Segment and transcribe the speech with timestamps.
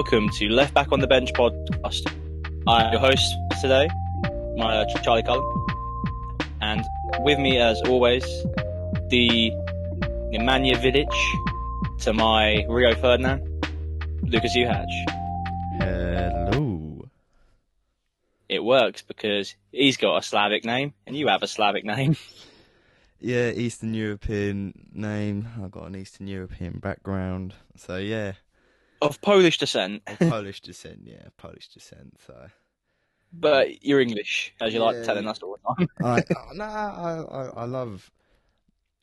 [0.00, 2.10] welcome to Left Back on the Bench podcast.
[2.66, 3.86] I'm your host today,
[4.56, 5.66] my uh, Charlie Cullen,
[6.62, 6.82] and
[7.18, 8.24] with me, as always,
[9.10, 9.52] the
[10.32, 11.12] Nemanja Vidic
[11.98, 13.42] to my Rio Ferdinand,
[14.22, 14.86] Lucas Uhach.
[15.78, 17.06] Hello.
[18.48, 22.16] It works because he's got a Slavic name and you have a Slavic name.
[23.22, 25.46] Yeah, Eastern European name.
[25.62, 27.52] I've got an Eastern European background.
[27.76, 28.32] So yeah,
[29.00, 31.00] of Polish descent, of Polish descent.
[31.04, 32.18] Yeah, Polish descent.
[32.26, 32.46] So
[33.32, 35.02] but you're English, as you like Yeah.
[35.02, 35.88] telling us all the time.
[36.02, 38.10] I, no, I, I, I love.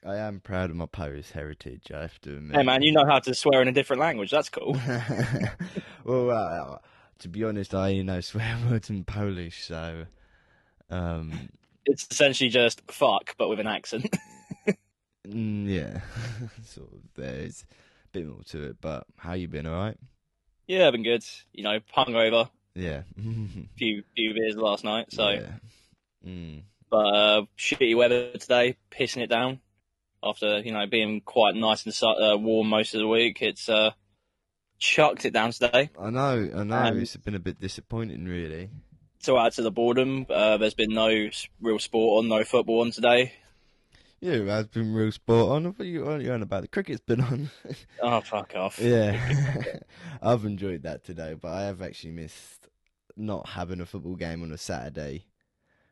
[0.05, 1.91] I am proud of my Polish heritage.
[1.93, 2.55] I have to admit.
[2.57, 4.29] hey man, you know how to swear in a different language.
[4.31, 4.73] That's cool.
[6.05, 6.77] well, uh,
[7.19, 10.05] to be honest, I only know swear words in Polish, so
[10.89, 11.49] um,
[11.85, 14.15] It's essentially just fuck, but with an accent.
[15.27, 16.01] mm, yeah,
[16.63, 16.99] sort of.
[17.15, 17.65] There's
[18.21, 19.65] bit more to it, but how you been?
[19.67, 19.97] All right?
[20.67, 21.23] yeah, I've been good.
[21.53, 23.03] You know, hungover, Yeah.
[23.77, 25.11] few few beers last night.
[25.11, 25.51] So, Yeah.
[26.25, 26.63] Mm.
[26.89, 29.59] but uh, shitty weather today, pissing it down.
[30.23, 33.91] After you know being quite nice and uh, warm most of the week, it's uh,
[34.79, 35.89] chucked it down today.
[35.99, 36.75] I know, I know.
[36.75, 38.69] Um, it's been a bit disappointing, really.
[39.23, 41.29] To add to the boredom, uh, there's been no
[41.61, 43.33] real sport on, no football on today.
[44.19, 45.67] Yeah, it has been real sport on.
[45.67, 47.51] I thought you were on about the cricket's been on.
[48.01, 48.79] Oh fuck off!
[48.81, 49.19] yeah,
[50.21, 52.67] I've enjoyed that today, but I have actually missed
[53.15, 55.25] not having a football game on a Saturday.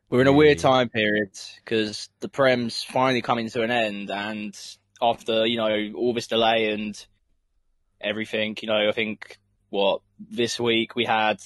[0.10, 1.32] We're in a weird time period
[1.64, 4.58] because the Prem's finally coming to an end, and
[5.02, 7.06] after you know all this delay and
[8.02, 9.38] everything, you know, I think
[9.70, 11.42] what this week we had,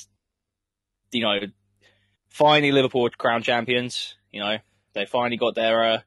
[1.11, 1.39] you know,
[2.29, 4.15] finally Liverpool crown champions.
[4.31, 4.57] You know,
[4.93, 5.99] they finally got their uh,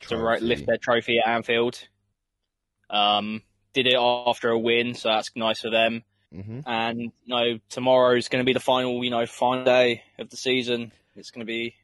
[0.00, 1.88] to right, lift their trophy at Anfield.
[2.90, 3.42] Um,
[3.72, 6.02] did it after a win, so that's nice for them.
[6.32, 7.58] hmm And you know,
[8.14, 10.92] is going to be the final, you know, final day of the season.
[11.14, 11.74] It's going to be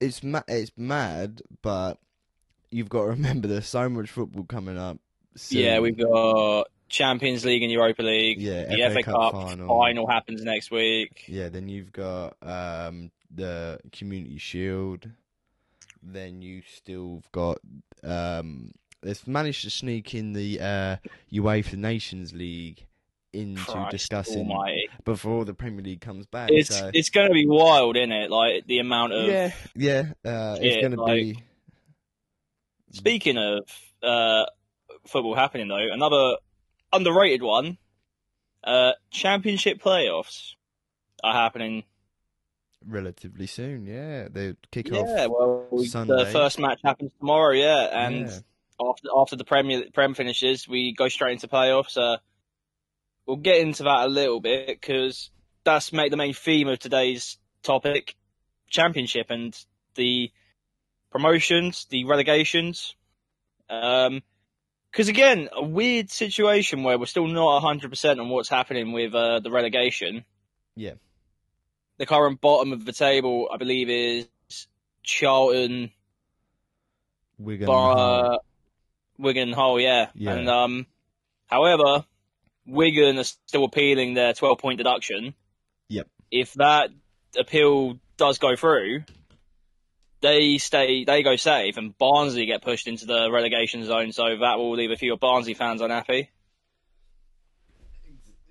[0.00, 1.98] It's ma- it's mad, but
[2.70, 4.98] you've got to remember there's so much football coming up.
[5.36, 5.62] Soon.
[5.62, 8.40] Yeah, we've got Champions League and Europa League.
[8.40, 9.68] Yeah, the FA FA, Cup Cup, final.
[9.68, 10.06] final.
[10.08, 11.24] happens next week.
[11.28, 15.10] Yeah, then you've got um, the Community Shield.
[16.08, 17.58] Then you still got
[18.04, 18.72] um,
[19.02, 20.96] they've managed to sneak in the uh,
[21.32, 22.86] UEFA Nations League
[23.32, 24.88] into Christ discussing almighty.
[25.04, 26.50] before the Premier League comes back.
[26.52, 28.30] It's so it's going to be wild, isn't it?
[28.30, 29.26] Like the amount of.
[29.26, 31.38] yeah, yeah, uh, it's going to like- be
[32.92, 33.68] Speaking of
[34.02, 34.44] uh,
[35.06, 36.36] football happening though, another
[36.92, 37.78] underrated one.
[38.64, 40.54] Uh, championship playoffs
[41.22, 41.84] are happening.
[42.86, 43.86] Relatively soon.
[43.86, 45.30] Yeah, they kick Yeah, off.
[45.30, 46.32] well, the Sunday.
[46.32, 47.52] first match happens tomorrow.
[47.52, 48.38] Yeah, and Yeah.
[48.80, 51.96] after after the Premier Prem finishes, we go straight into playoffs.
[51.96, 52.18] Uh,
[53.26, 55.30] we'll get into that a little bit because
[55.64, 58.14] that's make the main theme of today's topic:
[58.68, 59.58] championship and
[59.94, 60.30] the
[61.10, 62.94] promotions, the relegations.
[63.68, 64.22] Um,
[64.92, 69.14] because again, a weird situation where we're still not hundred percent on what's happening with
[69.14, 70.24] uh, the relegation.
[70.74, 70.94] Yeah.
[71.98, 74.28] The current bottom of the table, I believe, is
[75.02, 75.90] Charlton,
[77.38, 77.66] Wigan.
[77.66, 78.40] Bar,
[79.18, 80.08] Wigan Hull, yeah.
[80.14, 80.34] Yeah.
[80.34, 80.86] And um,
[81.46, 82.04] however,
[82.66, 85.34] Wigan are still appealing their 12 point deduction.
[85.88, 86.08] Yep.
[86.30, 86.90] If that
[87.38, 89.04] appeal does go through,
[90.20, 94.12] they stay, they go safe, and Barnsley get pushed into the relegation zone.
[94.12, 96.30] So that will leave a few Barnsley fans unhappy.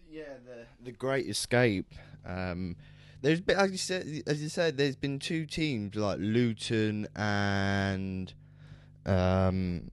[0.10, 1.94] Yeah, the the Great Escape.
[2.26, 2.78] Um,
[3.26, 8.32] there's been, as you said, as you said, there's been two teams like Luton and
[9.04, 9.90] um,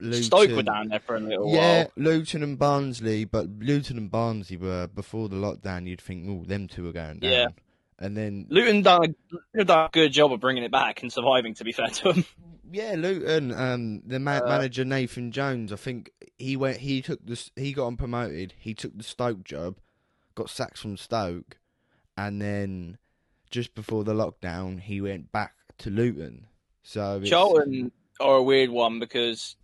[0.00, 0.22] Luton.
[0.24, 1.54] Stoke were down there for a little while.
[1.54, 1.92] Yeah, while.
[1.96, 5.86] Luton and Barnsley, but Luton and Barnsley were before the lockdown.
[5.86, 7.30] You'd think, oh, them two are going down.
[7.30, 7.46] Yeah.
[8.00, 9.14] And then Luton done
[9.54, 11.54] a, done a good job of bringing it back and surviving.
[11.54, 12.24] To be fair to them,
[12.72, 13.52] Yeah, Luton.
[13.52, 15.72] Um, the ma- Uh, manager Nathan Jones.
[15.72, 16.78] I think he went.
[16.78, 17.40] He took the.
[17.54, 18.54] He got on promoted.
[18.58, 19.76] He took the Stoke job,
[20.34, 21.58] got sacked from Stoke,
[22.16, 22.98] and then
[23.50, 26.46] just before the lockdown, he went back to Luton.
[26.82, 29.56] So it's, Charlton are a weird one because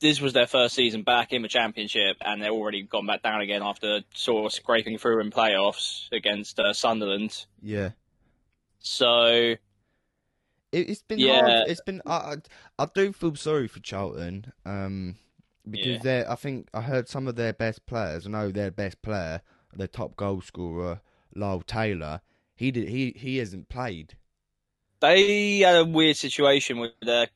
[0.00, 3.40] this was their first season back in the championship, and they're already gone back down
[3.40, 7.46] again after sort of scraping through in playoffs against uh, Sunderland.
[7.62, 7.90] yeah,
[8.80, 9.58] So it,
[10.72, 11.40] it's been Yeah.
[11.40, 11.68] hard.
[11.68, 12.02] It's been.
[12.06, 12.36] I, I
[12.80, 14.52] I do feel sorry for Charlton.
[14.66, 15.16] Um,
[15.68, 15.98] because Yeah.
[16.02, 16.30] they're.
[16.30, 18.26] I think I heard some of their best players.
[18.26, 19.40] I know their best player,
[19.74, 21.00] their top goal scorer,
[21.34, 22.20] Lyle Taylor.
[22.56, 22.88] He did.
[22.88, 24.16] He he hasn't played.
[25.00, 27.28] they had a weird situation with their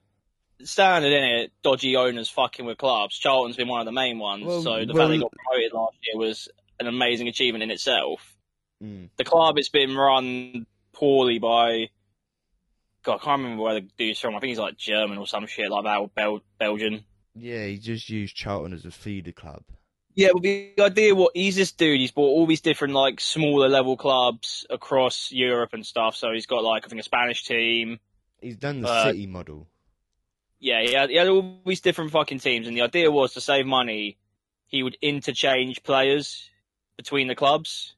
[0.65, 3.17] standard in it, dodgy owners fucking with clubs.
[3.17, 4.45] Charlton's been one of the main ones.
[4.45, 6.49] Well, so the well- fact they got promoted last year was
[6.81, 8.37] an amazing achievement in itself.
[8.83, 9.11] Mm.
[9.17, 11.91] The club has been run poorly by.
[13.05, 14.35] God, I can't remember where the dude's from.
[14.37, 17.05] I think he's like German or some shit like that, or Bel- Belgian.
[17.35, 19.62] Yeah, he just used Charlton as a feeder club.
[20.19, 22.00] Yeah, well, the idea what he's this dude.
[22.00, 26.17] He's bought all these different like smaller level clubs across Europe and stuff.
[26.17, 28.00] So he's got like I think a Spanish team.
[28.41, 29.69] He's done the Uh, City model.
[30.59, 33.41] Yeah, he had, he had all these different fucking teams, and the idea was to
[33.41, 34.19] save money.
[34.67, 36.50] He would interchange players
[36.97, 37.94] between the clubs.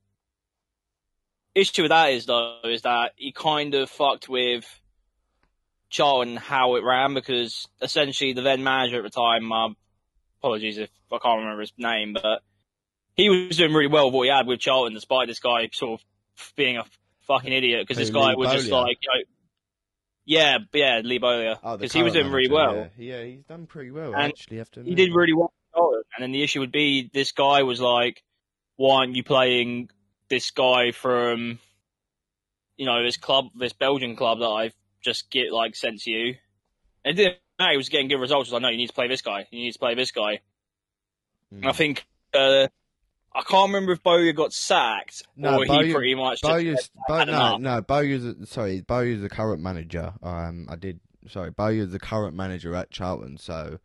[1.54, 4.66] Issue with that is though is that he kind of fucked with
[5.88, 9.76] Charlton and how it ran because essentially the then manager at the time, um,
[10.40, 12.42] apologies if I can't remember his name, but
[13.14, 16.00] he was doing really well with what he had with Charlton, despite this guy sort
[16.00, 16.84] of being a
[17.26, 19.24] fucking idiot because this guy Lee was just like, you know,
[20.24, 22.88] yeah, yeah, Lee Oh, because he was doing current really well.
[22.96, 23.16] Yeah.
[23.18, 24.12] yeah, he's done pretty well.
[24.14, 25.52] And actually, after He did really well.
[25.52, 26.02] with Charlton.
[26.16, 28.22] And then the issue would be this guy was like,
[28.76, 29.90] why aren't you playing
[30.28, 31.58] this guy from,
[32.76, 36.36] you know, this club, this Belgian club that I've just get like sent to you?
[37.04, 38.48] And it didn't He was getting good results.
[38.48, 39.46] I was like, no, you need to play this guy.
[39.50, 40.40] You need to play this guy.
[41.54, 41.66] Mm.
[41.66, 42.68] I think, uh,
[43.32, 47.24] I can't remember if Bowyer got sacked No, or he Bowyer- pretty much Bowyer's, Bo,
[47.24, 50.14] no, no, Bowyer's, sorry, Bowyer's the current manager.
[50.22, 53.78] Um, I did, sorry, Bowyer's the current manager at Charlton, so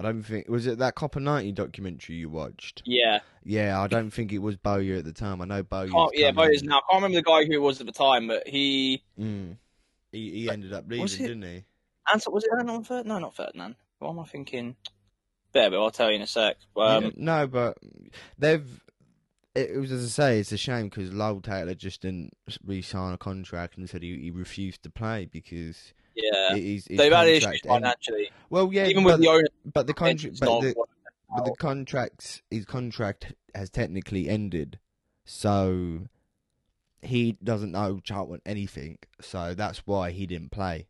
[0.00, 2.82] I don't think, was it that Copa 90 documentary you watched?
[2.84, 3.20] Yeah.
[3.44, 5.40] Yeah, I don't think it was Bowyer at the time.
[5.40, 5.88] I know Bowyer.
[5.88, 6.78] Can't, yeah, Bowyer's now.
[6.78, 9.02] I can't remember the guy who it was at the time, but he.
[9.18, 9.56] Mm.
[10.10, 11.64] He, he ended up leaving, didn't he?
[12.12, 13.08] Was it Anton Ferdinand?
[13.08, 13.76] No, not Ferdinand.
[13.98, 14.76] What am I thinking?
[15.52, 16.56] There, but I'll tell you in a sec.
[16.76, 17.78] Um, Yeah, no, but
[18.38, 18.80] they've.
[19.54, 22.32] It, was as I say, it's a shame because Lyle Taylor just didn't
[22.66, 26.56] re-sign a contract and said he, he refused to play because yeah.
[26.56, 28.32] his, his They've had issues financially.
[28.50, 30.74] Well, yeah, Even but, with the owner, but the contract, but the,
[31.28, 31.58] but the out.
[31.58, 34.80] contract, his contract has technically ended,
[35.24, 36.08] so
[37.00, 38.98] he doesn't owe Charlton anything.
[39.20, 40.88] So that's why he didn't play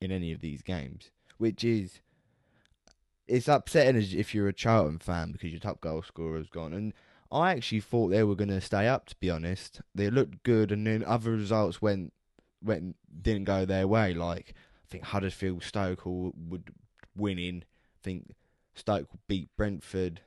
[0.00, 2.00] in any of these games, which is
[3.26, 6.72] it's upsetting as if you're a Charlton fan because your top goal scorer has gone.
[6.72, 6.92] And
[7.30, 9.06] I actually thought they were going to stay up.
[9.06, 12.12] To be honest, they looked good, and then other results went
[12.62, 14.14] went didn't go their way.
[14.14, 16.70] Like I think Huddersfield, Stoke all would
[17.16, 17.64] win in.
[17.96, 18.34] I think
[18.74, 20.22] Stoke beat Brentford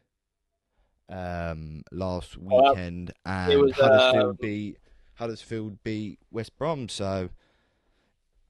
[1.10, 4.78] um, last Well, weekend, and was, Huddersfield uh, beat
[5.16, 6.88] Huddersfield beat West Brom.
[6.88, 7.30] So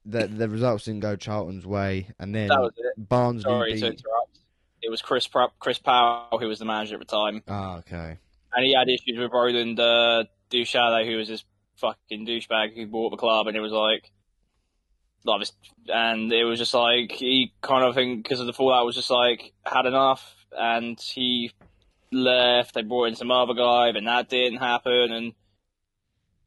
[0.04, 3.08] the the results didn't go Charlton's way, and then That was it.
[3.08, 4.38] Barnsley Sorry to interrupt.
[4.82, 8.18] It was Chris Pro- Chris Powell who was the manager at the time, Ah, okay.
[8.52, 11.44] and he had issues with Roland uh, Duchâtelet, who was this
[11.76, 14.10] fucking douchebag who bought the club, and it was like,
[15.24, 15.48] like
[15.88, 19.10] and it was just like he kind of think because of the fallout was just
[19.10, 21.50] like had enough, and he
[22.12, 22.74] left.
[22.74, 25.32] They brought in some other guy, but that didn't happen, and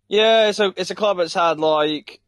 [0.08, 2.22] yeah, it's a it's a club that's had like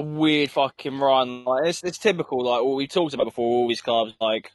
[0.00, 1.44] a weird fucking run.
[1.44, 2.44] Like it's it's typical.
[2.44, 4.50] Like what we talked about before, all these clubs like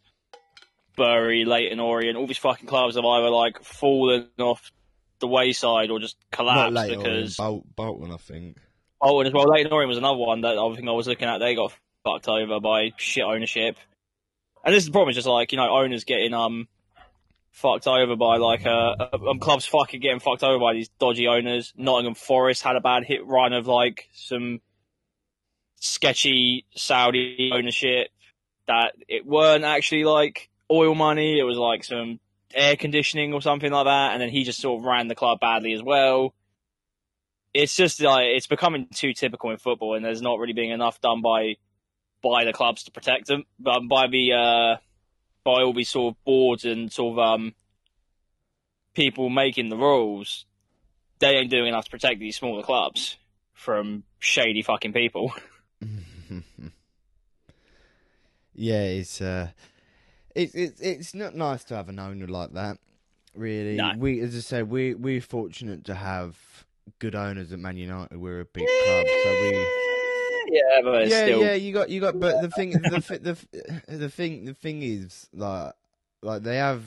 [0.98, 4.72] Bury, Leyton Orient, all these fucking clubs have either like fallen off
[5.20, 8.58] the wayside or just collapsed because Bol- Bolton, I think.
[9.00, 11.40] Bolton as well, Leyton Orient was another one that I think I was looking at.
[11.40, 13.78] They got fucked over by shit ownership,
[14.64, 15.10] and this is the problem.
[15.10, 16.68] It's just like you know, owners getting um
[17.52, 21.28] fucked over by like uh, uh, um, clubs fucking getting fucked over by these dodgy
[21.28, 21.74] owners.
[21.78, 24.60] Nottingham Forest had a bad hit run of like some
[25.86, 28.10] sketchy Saudi ownership
[28.68, 31.40] that it weren't actually like oil money.
[31.40, 32.20] It was like some
[32.54, 35.40] air conditioning or something like that, and then he just sort of ran the club
[35.40, 36.34] badly as well
[37.56, 41.00] it's just like it's becoming too typical in football, and there's not really being enough
[41.00, 41.56] done by
[42.22, 44.76] by the clubs to protect them, but by the uh,
[45.46, 47.56] by all these sort of boards and sort of um,
[48.94, 50.46] people making the rules,
[51.20, 53.18] they ain't doing enough to protect these smaller clubs
[53.54, 55.34] from shady fucking people.
[58.54, 59.50] yeah, it's uh,
[60.34, 62.78] it's it's it's not nice to have an owner like that.
[63.36, 63.94] Really, No.
[63.98, 66.38] we as I said, we we're fortunate to have
[67.00, 68.18] good owners at Man United.
[68.18, 69.52] We're a big club, so we.
[70.48, 73.38] yeah, but yeah, still yeah, you got, you got, but the thing, the,
[73.90, 75.74] the, the thing, the thing is, like,
[76.22, 76.84] like they have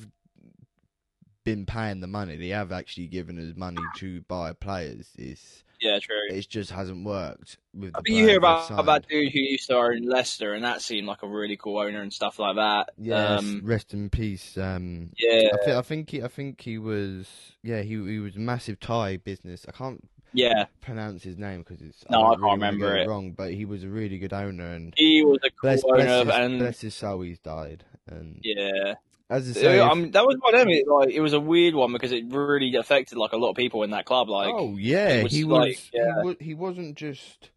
[1.45, 2.37] been paying the money.
[2.37, 5.11] They have actually given us money to buy players.
[5.19, 6.17] It's, yeah, true.
[6.31, 7.95] it just hasn't worked with.
[7.97, 11.07] I think you hear about, about dude who used to own Leicester, and that seemed
[11.07, 12.91] like a really cool owner and stuff like that.
[12.99, 14.57] Yes, um, rest in peace.
[14.59, 17.29] Um, yeah, I, thi- I think he, I think he was,
[17.63, 19.65] yeah, he he was massive Thai business.
[19.69, 20.67] I can't yeah.
[20.81, 23.09] pronounce his name because it's No, don't I can't wanna remember it.
[23.09, 23.33] wrong.
[23.33, 26.27] But he was a really good owner, and He was a cool bless, owner, bless,
[26.27, 27.85] his, and bless his soul, he's died.
[28.07, 28.95] And yeah.
[29.31, 30.69] As I say, Yeah, if- I mean, that was one of them.
[30.71, 33.57] It, like, it was a weird one because it really affected like a lot of
[33.57, 34.29] people in that club.
[34.29, 35.59] Like, oh yeah, was he was.
[35.59, 36.13] like, yeah.
[36.23, 37.51] He, was he wasn't just.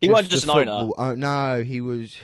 [0.00, 0.90] He wasn't just an owner.
[0.98, 2.16] uh, no, he was.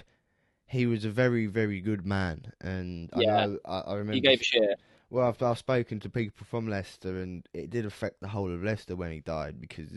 [0.67, 3.37] He was a very, very good man, and Yeah.
[3.37, 3.59] I know.
[3.65, 4.13] I, I remember.
[4.15, 4.79] he gave a shit.
[5.11, 8.63] Well, I've, I've spoken to people from Leicester, and it did affect the whole of
[8.63, 9.89] Leicester when he died because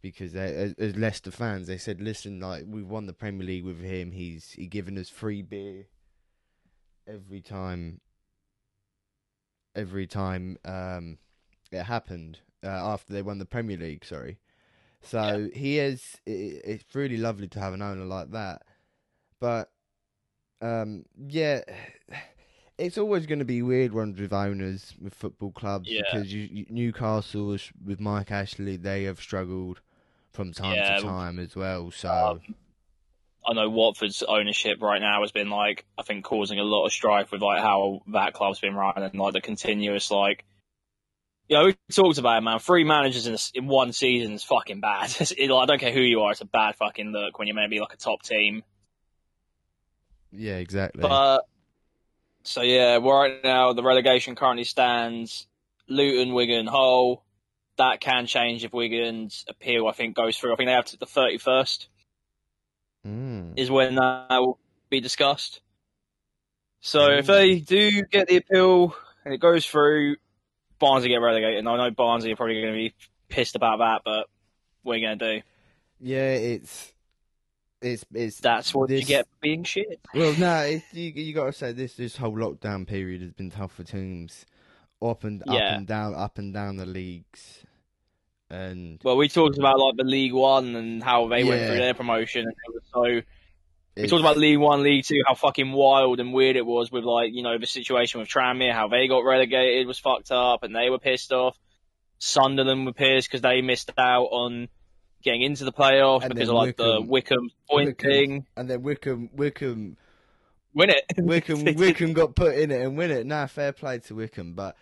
[0.00, 3.64] because they, as, as Leicester fans, they said, "Listen, like we've won the Premier League
[3.64, 4.12] with him.
[4.12, 5.86] He's he given us free beer
[7.06, 8.00] every time.
[9.74, 11.16] Every time um,
[11.70, 14.04] it happened uh, after they won the Premier League.
[14.04, 14.38] Sorry,
[15.00, 16.16] so he is.
[16.26, 18.62] It, it's really lovely to have an owner like that,
[19.40, 19.70] but
[20.60, 21.60] um, yeah
[22.78, 26.02] it's always going to be weird ones with owners with football clubs Yeah.
[26.04, 29.80] because you, you, Newcastle with Mike Ashley they have struggled
[30.32, 31.90] from time Yeah, to time as well.
[31.90, 32.40] So Um,
[33.46, 36.92] I know Watford's ownership right now has been like I think causing a lot of
[36.92, 40.44] strife with like how that club's been running and like the continuous like.
[41.48, 42.60] You know, we talked about it, man.
[42.60, 45.14] Three managers in, in one season is fucking bad.
[45.36, 47.56] It, like, I don't care who you are; it's a bad fucking look when you're
[47.56, 48.62] maybe like a top team.
[50.30, 51.02] yeah, exactly.
[51.02, 51.40] But
[52.44, 55.46] so yeah, right now the relegation currently stands
[55.88, 57.24] Luton, Wigan, Hull.
[57.76, 60.52] That can change if Wigan's appeal, I think, goes through.
[60.52, 61.88] I think they have to the thirty first
[63.06, 63.58] Mm.
[63.58, 64.58] is when that will
[64.90, 65.60] be discussed.
[66.80, 68.94] So if they do get the appeal
[69.24, 70.16] and it goes through,
[70.78, 71.58] Barnsley get relegated.
[71.58, 72.94] And I know Barnsley are probably going to be
[73.28, 74.26] pissed about that, but
[74.82, 75.42] what are you going to do?
[76.00, 76.92] Yeah, it's
[77.80, 80.00] it's it's That's what you get being shit.
[80.14, 83.50] Well, no, it's, you you got to say this this whole lockdown period has been
[83.50, 84.44] tough for teams,
[85.00, 87.64] up and up and down, up and down the leagues,
[88.52, 91.94] and Well, we talked about like the League One and how they went through their
[91.94, 93.00] promotion, and it was so.
[93.94, 96.90] We it's- talked about League One, League Two, how fucking wild and weird it was
[96.92, 100.62] with like you know the situation with Tranmere, how they got relegated was fucked up,
[100.62, 101.56] and they were pissed off.
[102.18, 104.68] Sunderland were pissed because they missed out on
[105.24, 108.46] getting into the playoffs And because of like the Wycombe- Wycombe point Wycombe- thing.
[108.56, 109.96] and then Wycombe Wycombe
[110.74, 111.02] Win it.
[111.18, 113.26] Wycombe Wycombe got put in it and win it.
[113.26, 114.74] Nah, fair play to Wycombe, but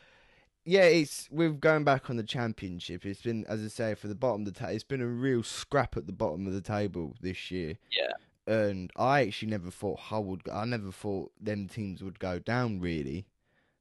[0.64, 3.04] yeah, it's with going back on the championship.
[3.06, 4.72] It's been, as I say, for the bottom of the table.
[4.74, 7.76] It's been a real scrap at the bottom of the table this year.
[7.96, 8.12] Yeah.
[8.54, 10.42] and I actually never thought Hull would.
[10.52, 12.80] I never thought them teams would go down.
[12.80, 13.26] Really,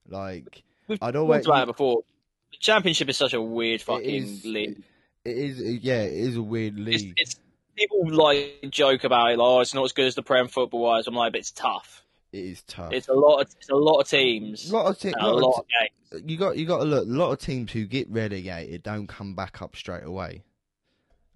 [0.08, 1.46] like We've I'd talked always.
[1.46, 2.02] about it before.
[2.52, 4.82] The championship is such a weird fucking is- league.
[5.26, 7.14] It is, yeah, it is a weird It's, league.
[7.18, 7.36] it's
[7.76, 10.80] people like joke about it, like, oh, it's not as good as the Prem football
[10.82, 11.08] wise.
[11.08, 12.04] I'm like, but it's tough.
[12.32, 12.92] It is tough.
[12.94, 13.42] It's a lot.
[13.42, 14.70] Of, it's a lot of teams.
[14.70, 15.16] a lot of teams.
[15.18, 15.66] and a lot of
[16.12, 16.24] games.
[16.30, 17.06] you got you got to look.
[17.08, 20.44] A lot of teams who get relegated don't come back up straight away.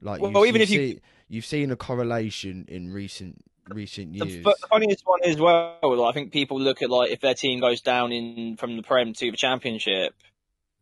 [0.01, 4.12] Like Well, you've, even you've if you- see- you've seen a correlation in recent recent
[4.19, 4.43] The, years.
[4.43, 5.77] fu- the funniest one as well.
[5.81, 8.83] like, I think people look at like if their team goes down in from the
[8.83, 10.13] Prem to the Championship,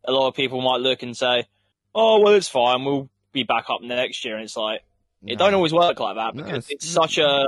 [0.03, 1.45] a lot of people might look and say,
[1.93, 2.83] "Oh, well, it's fine.
[2.83, 4.81] We'll be back up next year." And it's like
[5.27, 7.45] it don't always work like that No, because it's- it's such a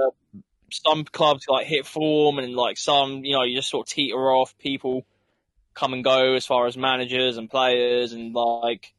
[0.86, 4.32] some clubs like hit form and like some you know you just sort of teeter
[4.32, 4.58] off.
[4.58, 5.06] People
[5.74, 8.94] come and go as far as managers and players and like.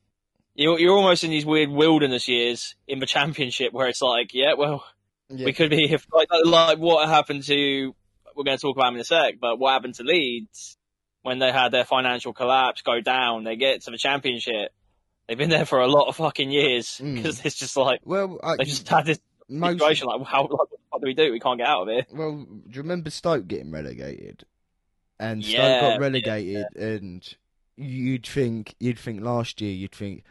[0.56, 4.54] You're, you're almost in these weird wilderness years in the championship where it's like, yeah,
[4.56, 4.84] well,
[5.28, 5.46] Yeah.
[5.46, 7.92] we could be if like like what happened to
[8.36, 10.76] we're going to talk about in a sec, but what happened to Leeds
[11.22, 13.42] when they had their financial collapse go down?
[13.42, 14.70] They get to the championship.
[15.26, 17.16] They've been there for a lot of fucking years Mm.
[17.16, 20.50] because it's just like well, I, they just had this most, situation like how like,
[20.50, 21.32] what do we do?
[21.32, 22.06] We can't get out of it.
[22.12, 24.44] Well, do you remember Stoke getting relegated?
[25.20, 27.36] And Stoke Yeah, got relegated, and
[27.76, 30.24] you'd think you'd think last year you'd think,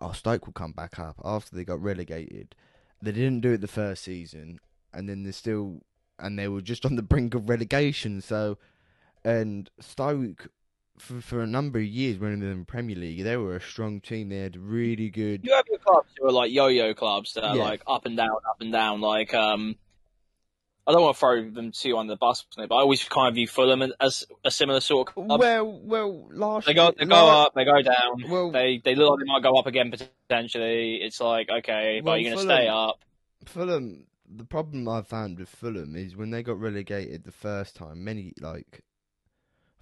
[0.00, 2.54] oh, Stoke will come back up after they got relegated.
[3.00, 4.60] They didn't do it the first season,
[4.92, 5.82] and then they're still,
[6.18, 8.20] and they were just on the brink of relegation.
[8.20, 8.58] So,
[9.24, 10.48] and Stoke.
[10.98, 13.56] For, for a number of years when they were in the Premier League, they were
[13.56, 14.28] a strong team.
[14.28, 15.44] They had really good.
[15.44, 17.64] You have your clubs who are like yo-yo clubs that are Yeah.
[17.64, 19.00] like up and down, up and down.
[19.00, 19.74] Like um,
[20.86, 23.34] I don't want to throw them too under the bus, but I always kind of
[23.34, 25.40] view Fulham as a similar sort of club.
[25.40, 28.30] Well, well, last They go, they go la- up, they go down.
[28.30, 29.90] Well- they they look like they might go up again
[30.28, 30.96] potentially.
[31.02, 33.00] It's like okay, Well, but you're gonna Fulham- stay up.
[33.46, 38.04] Fulham, the problem I found with Fulham is when they got relegated the first time,
[38.04, 38.82] many like,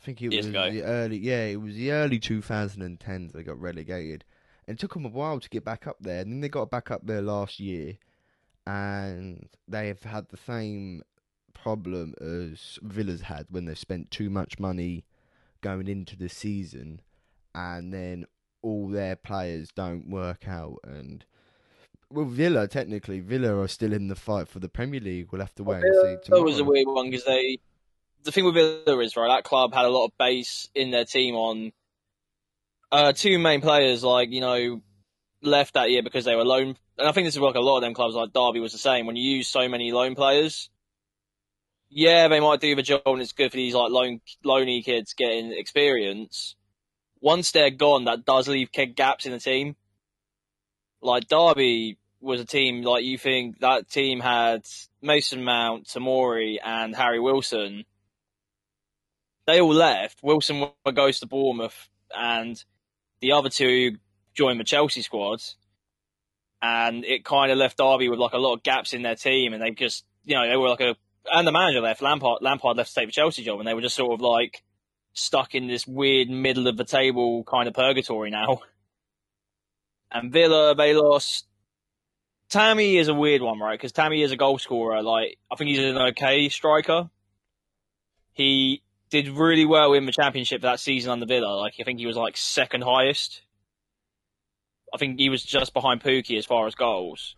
[0.02, 0.70] I think it Years was ago.
[0.70, 4.24] the early, yeah, it was the early 2010s they got relegated,
[4.66, 6.22] and it took them a while to get back up there.
[6.22, 7.98] And then they got back up there last year,
[8.66, 11.02] and they have had the same
[11.54, 15.04] problem as Villa's had when they spent too much money
[15.60, 17.00] going into the season,
[17.54, 18.26] and then
[18.60, 21.24] all their players don't work out and.
[22.10, 25.28] Well, Villa technically, Villa are still in the fight for the Premier League.
[25.30, 27.58] We'll have to wait and see That was a weird one because they
[28.24, 29.28] the thing with Villa is right.
[29.28, 31.72] That club had a lot of base in their team on
[32.90, 34.02] uh, two main players.
[34.02, 34.82] Like you know,
[35.42, 36.76] left that year because they were loan.
[36.98, 38.14] And I think this is like a lot of them clubs.
[38.14, 39.06] Like Derby was the same.
[39.06, 40.70] When you use so many loan players,
[41.88, 45.14] yeah, they might do the job, and it's good for these like loan loany kids
[45.14, 46.56] getting experience.
[47.20, 49.76] Once they're gone, that does leave gaps in the team.
[51.00, 54.62] Like Derby was a team like you think that team had
[55.02, 57.84] Mason Mount, Tomori, and Harry Wilson.
[59.46, 60.20] They all left.
[60.22, 62.62] Wilson goes to Bournemouth, and
[63.20, 63.96] the other two
[64.34, 65.56] joined the Chelsea squads.
[66.60, 69.52] And it kind of left Derby with like a lot of gaps in their team,
[69.52, 70.96] and they just, you know, they were like a,
[71.32, 72.02] and the manager left.
[72.02, 74.62] Lampard, Lampard left to take the Chelsea job, and they were just sort of like
[75.12, 78.60] stuck in this weird middle of the table kind of purgatory now.
[80.14, 81.46] And Villa, they lost
[82.52, 83.78] Tammy is a weird one, right?
[83.78, 85.02] Because Tammy is a goal scorer.
[85.02, 87.08] Like, I think he's an okay striker.
[88.34, 88.82] He
[89.12, 91.54] did really well in the championship that season under Villa.
[91.54, 93.42] Like, I think he was like second highest.
[94.92, 97.36] I think he was just behind Pukki as far as goals.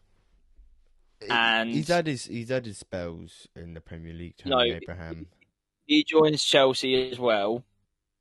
[1.28, 4.34] And he's had his he's had his spells in the Premier League.
[4.44, 5.26] No, Abraham.
[5.86, 7.64] He joins Chelsea as well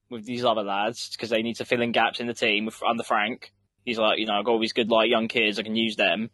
[0.10, 2.82] with these other lads because they need to fill in gaps in the team with,
[2.84, 3.54] under Frank.
[3.86, 5.60] He's like, you know, I've got all these good like young kids.
[5.60, 6.30] I can use them.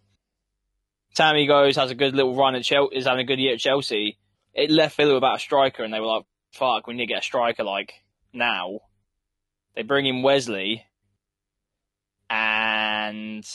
[1.15, 3.59] Tammy goes, has a good little run at Chelsea, is having a good year at
[3.59, 4.17] Chelsea.
[4.53, 7.19] It left Villa about a striker, and they were like, fuck, we need to get
[7.19, 7.93] a striker like
[8.33, 8.79] now.
[9.75, 10.85] They bring in Wesley,
[12.29, 13.47] and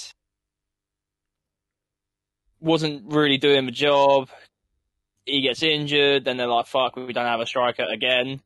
[2.61, 4.29] wasn't really doing the job.
[5.27, 8.41] He gets injured, then they're like, fuck, we don't have a striker again.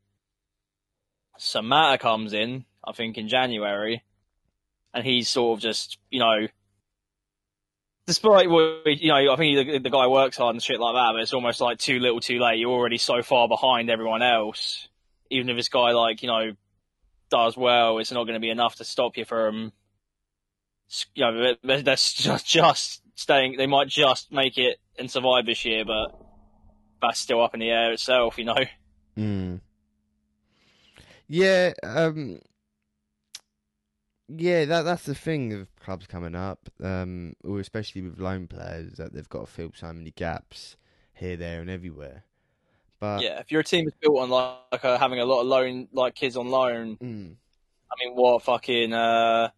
[1.38, 4.03] Samatta comes in, I think in January,
[4.92, 6.49] and he's sort of just, you know,
[8.09, 11.11] despite what you know, I think the, the, guy works hard and shit like that,
[11.12, 12.59] but it's almost like too little, too late.
[12.59, 14.88] You're already so far behind everyone else.
[15.31, 16.53] Even if this guy like you know
[17.31, 19.73] does well, it's not going to be enough to stop you from.
[21.14, 23.59] You know, that's just just staying.
[23.59, 26.18] They might just make it and survive this year, but
[27.03, 28.38] that's still up in the air itself.
[28.38, 28.64] You know.
[29.18, 29.61] Mm.
[31.29, 31.75] Yeah.
[31.83, 32.40] Um
[34.29, 38.95] yeah, that that's the thing of clubs coming up, um, or especially with loan players
[38.95, 40.77] that they've got to fill so many gaps
[41.14, 42.25] here, there, and everywhere.
[43.01, 45.47] But yeah, if your team is built on like, like uh, having a lot of
[45.47, 47.35] loan, like kids on loan, mm.
[47.91, 49.49] I mean, what fucking uh,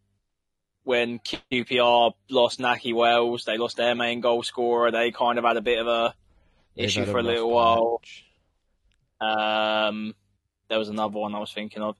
[0.85, 4.90] when QPR lost Nahki Wells, they lost their main goal scorer.
[4.90, 6.14] They kind of had a bit of a
[6.76, 8.00] They've issue for a little while.
[9.20, 10.14] Um,
[10.68, 11.96] there was another one I was thinking of.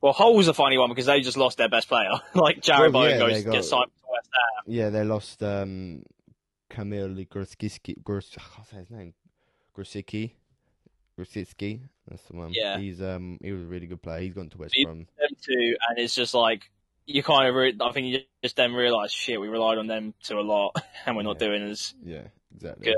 [0.00, 2.10] Well, Hull's a funny one because they just lost their best player.
[2.34, 4.64] like Jarrod well, yeah, goes got, signed to West Ham.
[4.66, 6.02] Yeah, they lost um,
[6.70, 8.02] Kamil Grosicki.
[8.02, 9.14] Gros, I can't say his name.
[9.76, 10.32] Grosicki.
[11.18, 11.80] Grosicki.
[12.08, 12.52] That's the one.
[12.52, 12.78] Yeah.
[12.78, 14.20] He's um he was a really good player.
[14.20, 15.06] He's gone to West Brom.
[15.18, 16.70] Them too, and it's just like
[17.06, 20.14] you kind of re- I think you just then realise shit we relied on them
[20.24, 21.46] to a lot, and we're not yeah.
[21.48, 22.96] doing as yeah exactly good.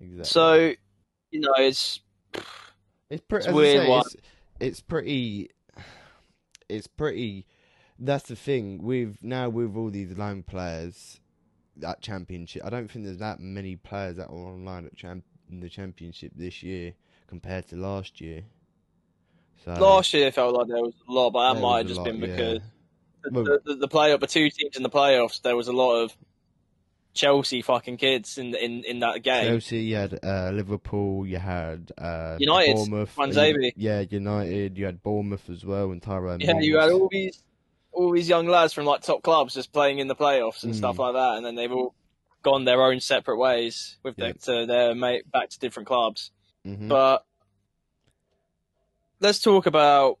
[0.00, 0.24] Exactly.
[0.24, 0.72] So
[1.30, 2.00] you know it's
[3.10, 3.86] it's, pretty, it's weird.
[3.86, 4.16] Say, it's,
[4.60, 5.50] it's pretty
[6.68, 7.46] it's pretty.
[7.98, 11.20] That's the thing with now with all these loan players
[11.82, 12.62] at championship.
[12.64, 16.32] I don't think there's that many players that are online at champ in the championship
[16.34, 16.94] this year
[17.26, 18.42] compared to last year.
[19.64, 22.04] So last year felt like there was a lot, but that might have just lot,
[22.04, 22.60] been because
[23.24, 23.30] yeah.
[23.30, 26.16] the, the, the, play the two teams in the playoffs, there was a lot of
[27.14, 29.46] Chelsea fucking kids in in in that game.
[29.46, 33.72] Chelsea, you had uh, Liverpool, you had uh, United, Bournemouth, Manzabi.
[33.76, 36.40] Yeah, United, you had Bournemouth as well, and Tyrone.
[36.40, 37.42] Yeah, you had all these
[37.92, 40.76] all these young lads from like top clubs just playing in the playoffs and mm.
[40.76, 41.94] stuff like that, and then they've all
[42.42, 44.38] gone their own separate ways with yep.
[44.40, 46.32] their, to their mate back to different clubs.
[46.66, 46.88] Mm-hmm.
[46.88, 47.24] But
[49.20, 50.18] let's talk about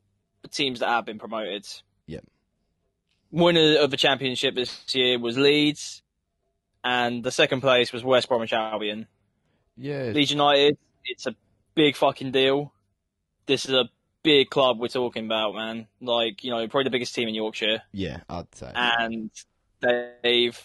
[0.50, 1.66] teams that have been promoted.
[2.06, 2.20] Yeah.
[3.32, 6.03] Winner of the championship this year was Leeds
[6.84, 9.06] and the second place was West Bromwich Albion.
[9.76, 10.12] Yeah.
[10.14, 11.34] Leeds United, it's a
[11.74, 12.72] big fucking deal.
[13.46, 13.88] This is a
[14.22, 15.86] big club we're talking about, man.
[16.00, 17.82] Like, you know, probably the biggest team in Yorkshire.
[17.92, 18.70] Yeah, I'd say.
[18.74, 19.30] And
[20.22, 20.62] they've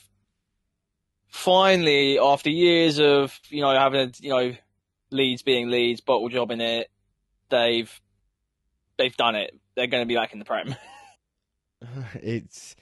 [1.28, 4.54] finally, after years of, you know, having, you know,
[5.12, 6.90] Leeds being Leeds, bottle jobbing it,
[7.50, 8.00] they've
[8.98, 9.58] they've done it.
[9.76, 10.76] They're going to be back in the Prem.
[12.16, 12.76] it's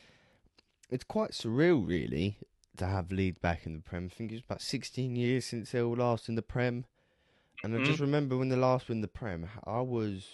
[0.89, 2.39] it's quite surreal, really
[2.77, 4.09] to have Leeds back in the Prem.
[4.11, 6.85] I think it's about 16 years since they were last in the Prem.
[7.63, 7.83] And mm-hmm.
[7.83, 10.27] I just remember when they last in the Prem, I was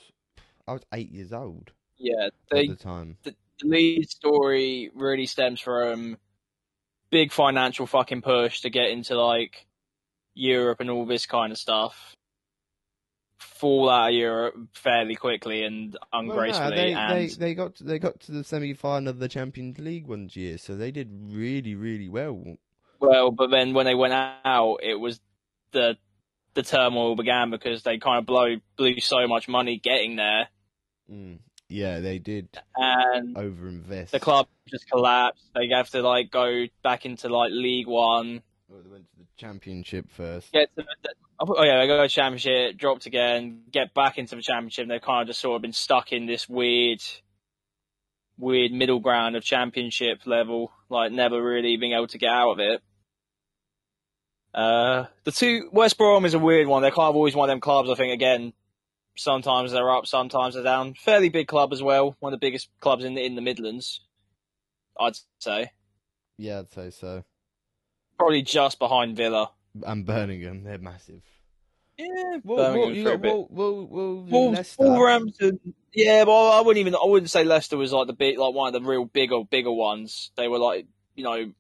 [0.68, 1.72] I was eight years old.
[1.98, 3.18] Yeah, they, at the time.
[3.24, 6.18] The, the Leeds story really stems from
[7.10, 9.68] big financial fucking push to get into like
[10.34, 12.16] Europe and all this kind of stuff.
[13.44, 16.70] Fall out of Europe fairly quickly and Well, ungracefully.
[16.70, 19.28] no, they, and they they got to, they got to the semi final of the
[19.30, 22.44] Champions League one year, so they did really really well.
[23.00, 25.20] well, but then when they went out, it was
[25.72, 25.98] the
[26.56, 30.48] the turmoil began because they kind of blow blew so much money getting there,
[31.12, 31.40] Mm.
[31.70, 34.12] Yeah, they did and overinvest.
[34.12, 35.44] the club just collapsed.
[35.56, 38.44] They have to like go back into like League One,
[38.74, 40.52] Well, they went to the Championship first.
[40.52, 44.88] to the, oh yeah, they go to Championship, dropped again, get back into the Championship.
[44.88, 47.04] They've kind of just sort of been stuck in this weird,
[48.40, 52.60] weird middle ground of Championship level, like never really being able to get out of
[52.60, 52.82] it.
[54.56, 56.82] Uh, the two West Brom is a weird one.
[56.82, 57.92] They're kind of always one of them clubs.
[57.92, 58.54] I think again,
[59.16, 60.96] sometimes they're up, sometimes they're down.
[60.96, 62.16] Fairly big club as well.
[62.22, 64.02] One of the biggest clubs in the, in the Midlands,
[65.00, 65.70] I'd say.
[66.40, 67.24] Yeah, I'd say so.
[68.24, 69.52] Probably just behind Villa.
[69.86, 71.22] And Birmingham, they're massive.
[71.98, 74.82] Yeah, Well, well, you got well, well, well, Leicester.
[74.82, 75.60] Wolverhampton.
[75.94, 76.96] Yeah, but I wouldn't even.
[76.96, 79.74] I wouldn't say Leicester was like the big, like one of the real bigger, bigger
[79.74, 80.32] ones.
[80.38, 81.52] They were like, you know,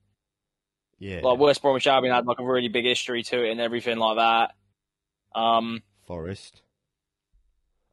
[0.99, 3.97] Yeah, like West Bromwich Albion had like a really big history to it and everything
[3.97, 5.39] like that.
[5.39, 6.61] Um, Forest.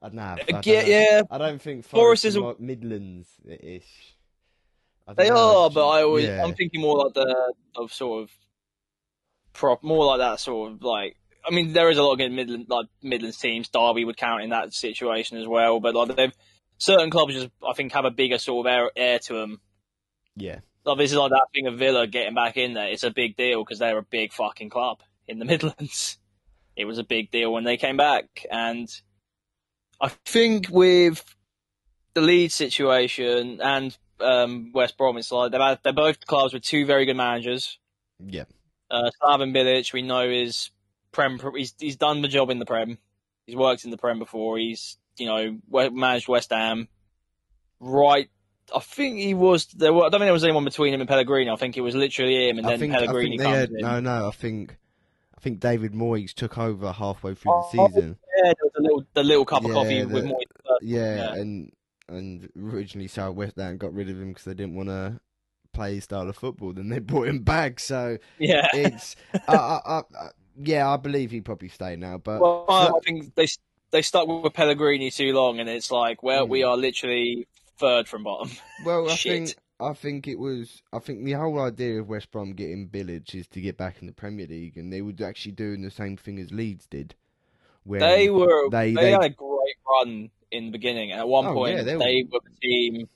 [0.00, 0.22] I don't know.
[0.22, 4.14] I, yeah, don't, yeah, I don't think Forest Forest, is like Midlands ish.
[5.16, 6.44] they are, but I always, yeah.
[6.44, 8.30] I'm thinking more like the of sort of
[9.52, 11.16] prop, more like that sort of like.
[11.46, 13.68] I mean, there is a lot of good Midland, like Midlands teams.
[13.68, 16.34] Derby would count in that situation as well, but like they've
[16.76, 19.60] certain clubs just, I think, have a bigger sort of air, air to them.
[20.36, 22.88] yeah, Like this is like that thing of Villa getting back in there.
[22.88, 26.18] It's a big deal because they're a big fucking club in the Midlands.
[26.76, 28.88] It was a big deal when they came back, and
[30.00, 31.24] I think with
[32.14, 36.86] the Leeds situation and um, West Brom, it's like they're, they're both clubs with two
[36.86, 37.78] very good managers.
[38.24, 38.44] yeah,
[38.90, 40.70] Uh, Slaven Bilic, we know is
[41.12, 41.38] prem.
[41.56, 42.98] He's he's done the job in the prem.
[43.46, 44.58] He's worked in the prem before.
[44.58, 46.88] He's you know managed West Ham.
[47.78, 48.28] Right,
[48.74, 49.66] I think he was.
[49.66, 51.50] There were, I don't think there was anyone between him and Pellegrini.
[51.50, 53.78] I think it was literally him, and I then think Pellegrini comes had, in.
[53.78, 54.28] no, no.
[54.28, 54.76] I think
[55.36, 58.18] I think David Moyes took over halfway through Oh, the season.
[58.36, 60.40] Yeah, there was a little the little cup of Yeah, coffee the- with more.
[60.82, 61.34] Yeah, Yeah.
[61.34, 61.72] and
[62.08, 65.20] and originally South West Ham got rid of him because they didn't want to
[65.72, 66.72] play his style of football.
[66.72, 67.80] Then they brought him back.
[67.80, 68.66] So Yeah.
[68.74, 69.16] it's
[69.48, 70.28] I, I, I, I-
[70.62, 72.18] yeah, I believe he probably stay now.
[72.18, 73.46] But Well, I think they
[73.92, 76.50] they stuck with Pellegrini too long, and it's like, well, Hmm.
[76.50, 77.46] we are literally
[77.78, 78.50] third from bottom.
[78.84, 80.82] Well, I think I think it was.
[80.92, 84.06] I think the whole idea of West Brom getting Bilic is to get back in
[84.06, 87.14] the Premier League, and they were actually doing the same thing as Leeds did.
[87.84, 91.12] Where They were they- they, they- had a great run in the beginning.
[91.12, 93.08] And at one Oh, point, yeah, they they, were the team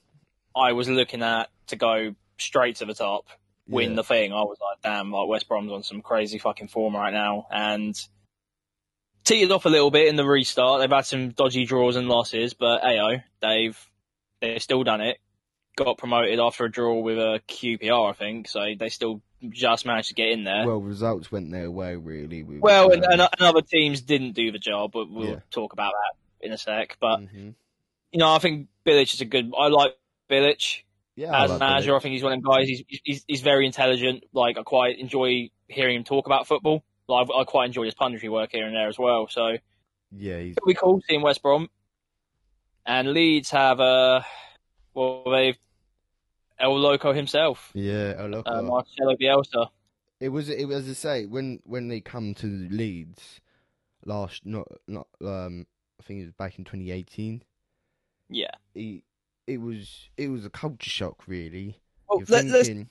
[0.57, 3.27] I was looking at to go straight to the top,
[3.69, 3.97] win Yeah.
[3.97, 4.33] the thing.
[4.33, 7.97] I was like, damn, like West Brom's on some crazy fucking form right now, and
[9.25, 10.81] teetered off a little bit in the restart.
[10.81, 13.79] They've had some dodgy draws and losses, but ayo, they've
[14.41, 15.19] they've still done it.
[15.77, 18.49] Got promoted after a draw with a QPR, I think.
[18.49, 20.67] So they still just managed to get in there.
[20.67, 22.43] well, results went their way really.
[22.43, 25.41] With, Well, and, um, and, and other teams didn't do the job, but we'll Yeah.
[25.51, 26.97] talk about that in a sec.
[27.01, 27.55] But mhm.
[28.13, 29.53] you know, I think Bilic is a good.
[29.59, 29.97] I like
[30.31, 30.83] Bilic
[31.17, 31.61] yeah, as an.
[31.61, 31.97] Bilic.
[31.97, 32.69] I think he's one of them guys.
[32.69, 34.25] He's, he's he's very intelligent.
[34.33, 36.85] Like I quite enjoy hearing him talk about football.
[37.09, 39.29] Like I quite enjoy his punditry work here and there as well.
[39.29, 39.57] So
[40.11, 41.69] Yeah, he's it'll be cool seeing West Brom
[42.87, 44.23] and Leeds have uh
[44.95, 45.57] well they've
[46.59, 48.27] El Loco himself, yeah.
[48.29, 49.69] Look, uh, uh, Marcelo Bielsa.
[50.21, 53.41] it was it was as I say when when they come to Leeds
[54.07, 55.67] last not not um
[55.99, 57.43] I think it was back in 2018.
[58.29, 58.51] Yeah.
[58.75, 59.05] He,
[59.47, 61.81] it was it was a culture shock really.
[62.09, 62.89] Well, you're let, thinking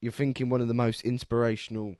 [0.00, 1.96] you're thinking one of the most inspirational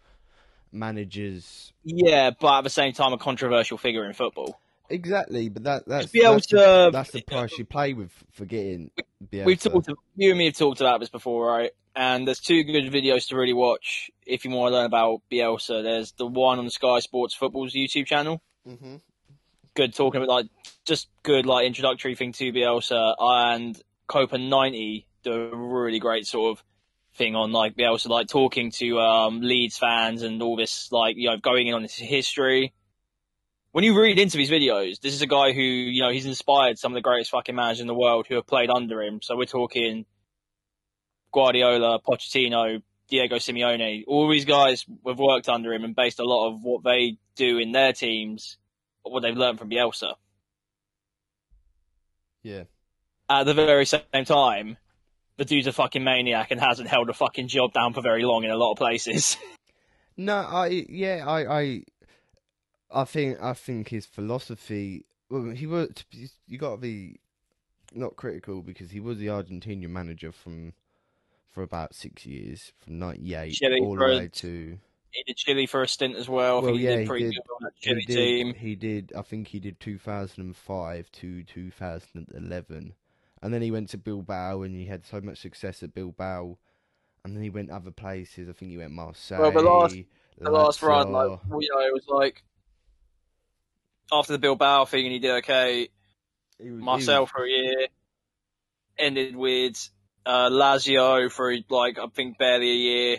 [0.73, 4.61] managers yeah, but at the same time a controversial figure in football.
[4.91, 8.91] exactly but that that's Bielsa- that's, the, that's the price you pay with for getting
[9.33, 9.45] Bielsa.
[9.45, 11.73] We've talked, you and me have talked about this before, right?
[11.95, 15.83] And there's two good videos to really watch if you want to learn about Bielsa.
[15.83, 18.43] There's the one on the Sky Sports Football's YouTube channel.
[18.67, 18.97] hmm
[19.75, 20.47] Good talking about like
[20.87, 26.57] just good like introductory thing to Bielsa and Copa 90 do a really great sort
[26.57, 26.65] of
[27.17, 31.29] thing on like Bielsa, like talking to um, Leeds fans and all this like you
[31.31, 32.73] know going in on his history.
[33.73, 36.79] When you read into these videos, this is a guy who you know he's inspired
[36.79, 39.21] some of the greatest fucking managers in the world who have played under him.
[39.23, 40.07] So we're talking
[41.33, 44.05] Guardiola, Pochettino, Diego Simeone.
[44.07, 47.59] All these guys have worked under him and based a lot of what they do
[47.59, 48.57] in their teams,
[49.03, 50.15] what they've learned from Bielsa.
[52.43, 52.63] yeah
[53.29, 54.77] At the very same time,
[55.37, 58.45] the dude's a fucking maniac and hasn't held a fucking job down for very long
[58.45, 59.37] in a lot of places.
[60.17, 61.83] no I yeah I I
[62.91, 65.91] I think I think his philosophy well, he was.
[66.47, 67.19] You got to be
[67.93, 70.73] not critical because he was the Argentinian manager from
[71.51, 74.79] for about six years, from '98 Chile all the way to.
[75.11, 76.61] He did Chile for a stint as well.
[76.61, 77.35] Well, think he yeah, did he did.
[77.35, 78.55] good on that He did, team.
[78.55, 79.13] he did.
[79.17, 82.95] I think he did 2005 to 2011,
[83.47, 86.59] and then he went to Bilbao, and he had so much success at Bilbao,
[87.25, 88.49] and then he went other places.
[88.49, 89.41] I think he went Marseille.
[89.41, 89.97] Well, the last-
[90.39, 92.45] The last run, like well, you know, it was like
[94.13, 95.89] after the Bilbao thing, and he did okay.
[96.61, 97.87] He was- Marcel was- for a year.
[98.99, 99.89] Ended with
[100.25, 103.17] uh, Lazio for like I think barely a year.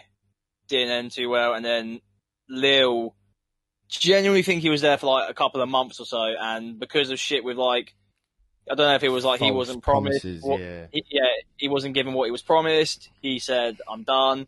[0.67, 2.01] Didn't end too well, and then
[2.49, 3.15] Lille.
[3.89, 7.09] Genuinely think he was there for like a couple of months or so, and because
[7.09, 7.95] of shit with like,
[8.69, 10.21] I don't know if it was like he wasn't promised.
[10.21, 10.87] promises, what- yeah.
[10.91, 13.09] he, yeah, he wasn't given what he was promised.
[13.21, 14.47] He said, "I'm done,"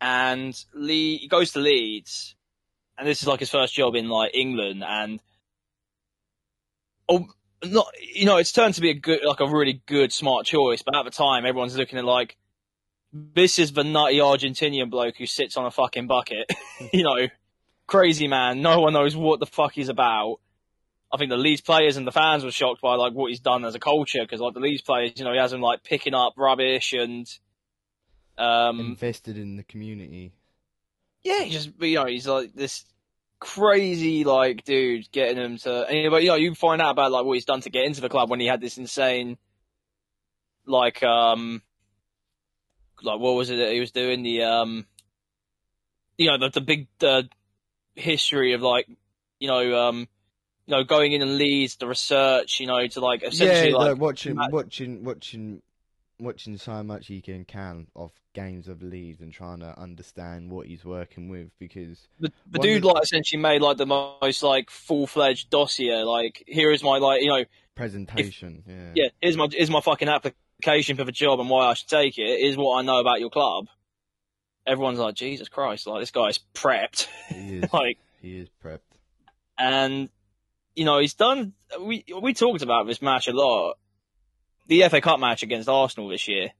[0.00, 2.34] and Lee he goes to Leeds,
[2.98, 5.20] and this is like his first job in like England, and
[7.08, 7.28] oh,
[7.64, 10.82] not you know, it's turned to be a good, like a really good, smart choice.
[10.82, 12.36] But at the time, everyone's looking at like,
[13.12, 16.50] this is the nutty Argentinian bloke who sits on a fucking bucket,
[16.92, 17.28] you know,
[17.86, 18.62] crazy man.
[18.62, 20.38] No one knows what the fuck he's about.
[21.12, 23.64] I think the Leeds players and the fans were shocked by like what he's done
[23.64, 26.14] as a culture because like the Leeds players, you know, he has them like picking
[26.14, 27.26] up rubbish and
[28.38, 30.32] um invested in the community.
[31.24, 32.84] yeah, he just you know he's like this
[33.40, 35.86] crazy like dude getting him to.
[35.88, 38.00] And, but you know you find out about like what he's done to get into
[38.00, 39.36] the club when he had this insane
[40.66, 41.62] like um
[43.02, 44.86] like what was it that he was doing the um
[46.16, 47.22] you know the the big uh,
[47.94, 48.86] history of like
[49.38, 50.06] you know um
[50.70, 53.88] you know going in and leads the research you know to like essentially yeah, like
[53.88, 55.62] like watching, watching, watching,
[56.20, 60.68] watching so much he can can of games of Leeds and trying to understand what
[60.68, 65.08] he's working with because the, the dude like essentially made like the most like full
[65.08, 68.62] fledged dossier like here is my like you know presentation.
[68.68, 71.88] yeah, yeah, here's my here's my fucking application for the job and why I should
[71.88, 72.40] take it.
[72.40, 73.66] Here's what I know about your club.
[74.66, 78.80] Everyone's like, Jesus Christ, like this guy's prepped, he is, like, he is prepped.
[79.58, 80.10] and
[80.80, 81.52] you know he's done.
[81.78, 83.74] We we talked about this match a lot.
[84.66, 86.52] The FA Cup match against Arsenal this year.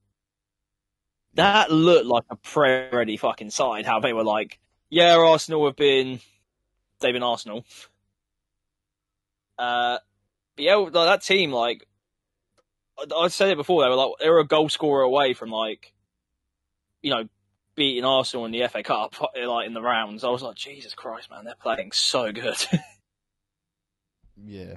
[1.34, 3.86] That looked like a pre-ready fucking side.
[3.86, 4.58] How they were like,
[4.90, 6.20] yeah, Arsenal have been,
[7.00, 7.64] they've been Arsenal.
[9.58, 9.96] Uh,
[10.54, 11.88] but yeah, like, that team, like,
[12.98, 15.48] I, I said it before, they were like, they were a goal scorer away from
[15.48, 15.94] like,
[17.00, 17.26] you know,
[17.74, 19.14] beating Arsenal in the FA Cup,
[19.46, 20.24] like in the rounds.
[20.24, 22.56] I was like, Jesus Christ, man, they're playing so good.
[24.46, 24.76] Yeah,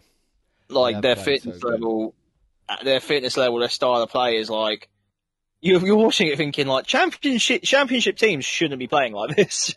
[0.70, 2.16] like their fitness so level,
[2.84, 4.90] their fitness level, their style of play is like
[5.62, 9.76] you're, you're watching it thinking like championship championship teams shouldn't be playing like this.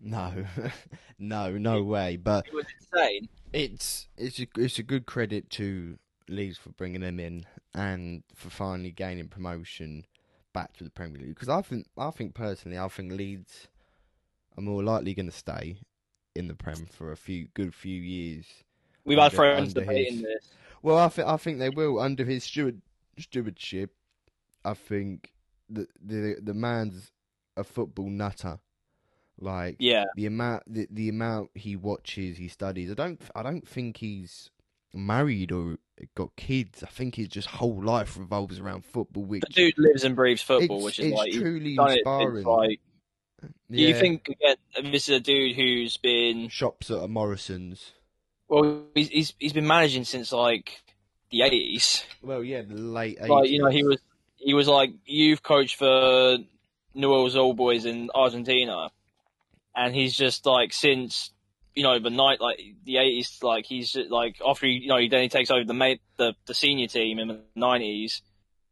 [0.00, 0.32] no,
[1.18, 2.16] no, no way.
[2.16, 3.28] But It was insane.
[3.52, 5.98] it's it's a, it's a good credit to
[6.28, 10.04] Leeds for bringing them in and for finally gaining promotion
[10.52, 11.34] back to the Premier League.
[11.34, 13.68] Because I think I think personally, I think Leeds
[14.56, 15.80] are more likely going to stay
[16.34, 18.46] in the Prem for a few good few years.
[19.08, 20.48] We've had friends debating his- this.
[20.82, 22.80] Well, I think I think they will under his steward
[23.18, 23.90] stewardship.
[24.64, 25.32] I think
[25.68, 27.10] the the the man's
[27.56, 28.60] a football nutter.
[29.40, 32.90] Like Yeah, the amount the, the amount he watches, he studies.
[32.90, 34.50] I don't I don't think he's
[34.92, 35.78] married or
[36.14, 36.82] got kids.
[36.82, 39.24] I think his just whole life revolves around football.
[39.24, 42.34] Which the dude lives and breathes football, which is like he's truly it inspiring.
[42.36, 42.80] since like.
[43.70, 44.56] Do you think again,
[44.92, 47.92] this is a dude who's been shops at a Morrison's?
[48.48, 50.80] Well, he's he's, he's been managing since like
[51.30, 52.04] the eighties.
[52.22, 53.28] Well, yeah, the late 80s.
[53.28, 53.98] Like you know, he was
[54.36, 56.38] he was like youth coach for
[56.94, 58.90] Newell's Old Boys in Argentina,
[59.76, 61.32] and he's just like since
[61.74, 64.98] you know the night like the eighties, like he's just, like after he, you know
[65.08, 68.22] then he takes over the mate the the senior team in the nineties.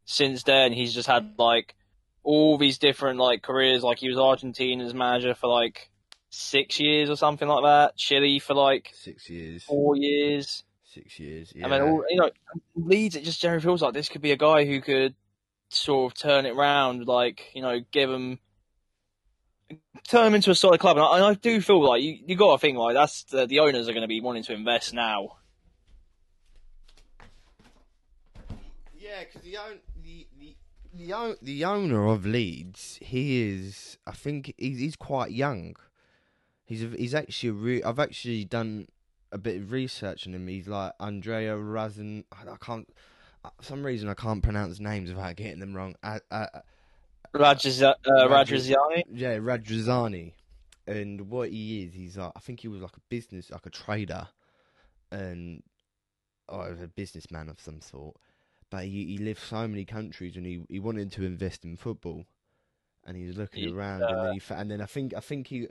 [0.05, 1.75] Since then, he's just had like
[2.23, 3.83] all these different like careers.
[3.83, 5.89] Like he was Argentina's manager for like
[6.29, 7.97] six years or something like that.
[7.97, 9.63] Chile for like six years.
[9.63, 10.63] four years.
[10.85, 11.53] Six years.
[11.55, 11.67] Yeah.
[11.67, 12.31] I mean, all, you know,
[12.75, 13.15] Leeds.
[13.15, 15.15] It just generally feels like this could be a guy who could
[15.69, 18.39] sort of turn it round, like you know, give him
[20.07, 20.97] turn him into a solid club.
[20.97, 23.45] And I, and I do feel like you you got to think like that's the,
[23.45, 25.37] the owners are going to be wanting to invest now.
[28.97, 30.55] Yeah, because the, own, the the
[30.93, 33.97] the the owner of Leeds, he is.
[34.05, 35.75] I think he's he's quite young.
[36.67, 38.87] He's a, he's actually a re- I've actually done
[39.31, 40.47] a bit of research on him.
[40.47, 42.25] He's like Andrea Razin.
[42.31, 42.87] I, I can't.
[43.43, 45.95] uh, For some reason I can't pronounce names without getting them wrong.
[46.03, 46.47] Uh, uh,
[47.33, 48.27] Rajaz, uh,
[48.67, 48.69] Rajaz-
[49.11, 50.33] yeah, Rajazani.
[50.87, 53.69] And what he is, he's like, I think he was like a business, like a
[53.69, 54.27] trader,
[55.11, 55.63] and
[56.49, 58.15] or a businessman of some sort,
[58.69, 62.23] but he, he lived so many countries and he, he wanted to invest in football,
[63.05, 65.19] and he was looking He- around and then he fa- and then I think I
[65.21, 65.67] think he.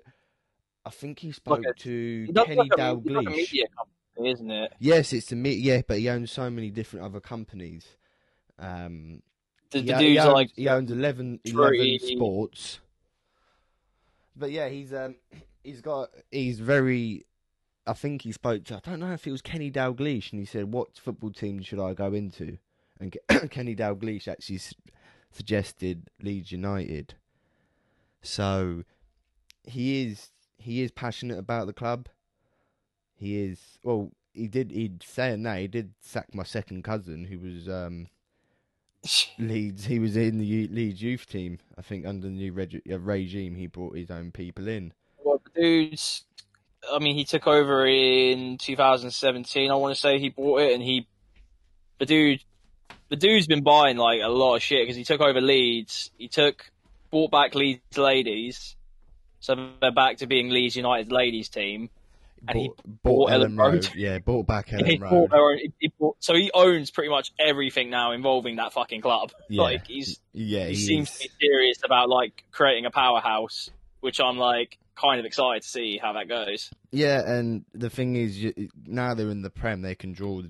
[0.86, 3.54] I think he Like spoke a- to Kenny like he's like Dalglish.
[4.24, 4.72] isn't it?
[4.78, 5.52] Yes, it's a me.
[5.54, 7.84] Yeah, but he owns so many different other companies.
[8.58, 9.20] Um,
[9.70, 12.78] The, he, the he dude's owns, like he owns 11, 11 sports.
[14.36, 15.16] But yeah, he's um
[15.64, 17.26] he's got he's very.
[17.88, 20.46] I think he spoke to I don't know if it was Kenny Dalglish, and he
[20.46, 22.58] said, "What football team should I go into?"
[23.00, 23.16] And
[23.50, 24.74] Kenny Dalglish actually s-
[25.32, 27.14] suggested Leeds United.
[28.22, 28.84] So
[29.64, 32.08] he is he is passionate about the club.
[33.14, 34.10] He is well.
[34.32, 34.70] He did.
[34.70, 38.08] He'd saying that he did sack my second cousin, who was um,
[39.38, 39.86] Leeds.
[39.86, 41.58] He was in the U- Leeds youth team.
[41.78, 44.92] I think under the new reg- uh, regime, he brought his own people in.
[45.24, 46.24] Well, the dude's.
[46.92, 49.70] I mean, he took over in 2017.
[49.70, 51.08] I want to say he bought it, and he,
[51.98, 52.44] the dude,
[53.08, 56.10] the dude's been buying like a lot of shit because he took over Leeds.
[56.16, 56.70] He took,
[57.10, 58.75] bought back Leeds ladies,
[59.46, 61.88] so they're back to being Leeds United ladies team.
[62.48, 63.74] And he bought, bought Elland Elland Road.
[63.86, 63.90] Road.
[63.96, 65.58] Yeah, bought back He Elland bought Road.
[65.64, 69.32] own- he bought- so he owns pretty much everything now involving that fucking club.
[69.48, 69.62] Yeah.
[69.62, 71.16] Like he's Yeah, he, he, seems is.
[71.18, 75.68] to be serious about like creating a powerhouse, which I'm like kind of excited to
[75.68, 76.70] see how that goes.
[76.90, 78.52] Yeah, and the thing is,
[78.86, 80.42] now they're in the Prem, they can draw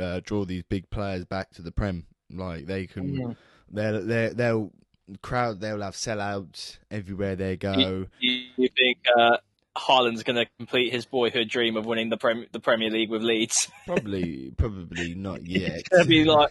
[0.00, 2.06] uh, draw these big players back to the Prem.
[2.30, 3.36] Like they can,
[3.70, 4.72] they'll they they'll
[5.20, 8.06] crowd they'll have sellouts everywhere they go.
[8.20, 9.38] You, you think uh,
[9.76, 13.22] Haaland's going to complete his boyhood dream of winning the Prem- the Premier League with
[13.22, 13.70] Leeds?
[13.86, 15.72] Probably, probably not yet.
[15.72, 16.50] he's going to be like,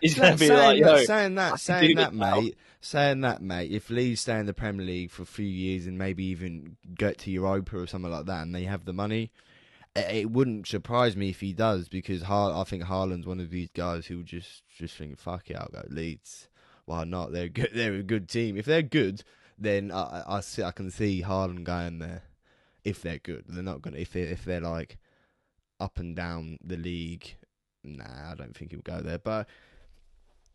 [0.00, 2.40] he's going to be saying, like, saying that, saying that, now.
[2.40, 2.56] mate.
[2.82, 3.70] Saying that, mate.
[3.70, 7.18] If Leeds stay in the Premier League for a few years and maybe even get
[7.18, 9.30] to Europa or something like that, and they have the money,
[9.94, 13.50] it, it wouldn't surprise me if he does because Har- I think Haaland's one of
[13.50, 16.48] these guys who just just think, "Fuck it, I'll go Leeds."
[16.90, 17.30] Why not?
[17.30, 17.70] They're good.
[17.72, 18.56] They're a good team.
[18.56, 19.22] If they're good,
[19.56, 22.22] then I I, see I can see Haaland going there.
[22.82, 23.98] If they're good, they're not gonna.
[23.98, 24.98] If they if they're like
[25.78, 27.36] up and down the league,
[27.84, 29.20] nah, I don't think he'll go there.
[29.20, 29.48] But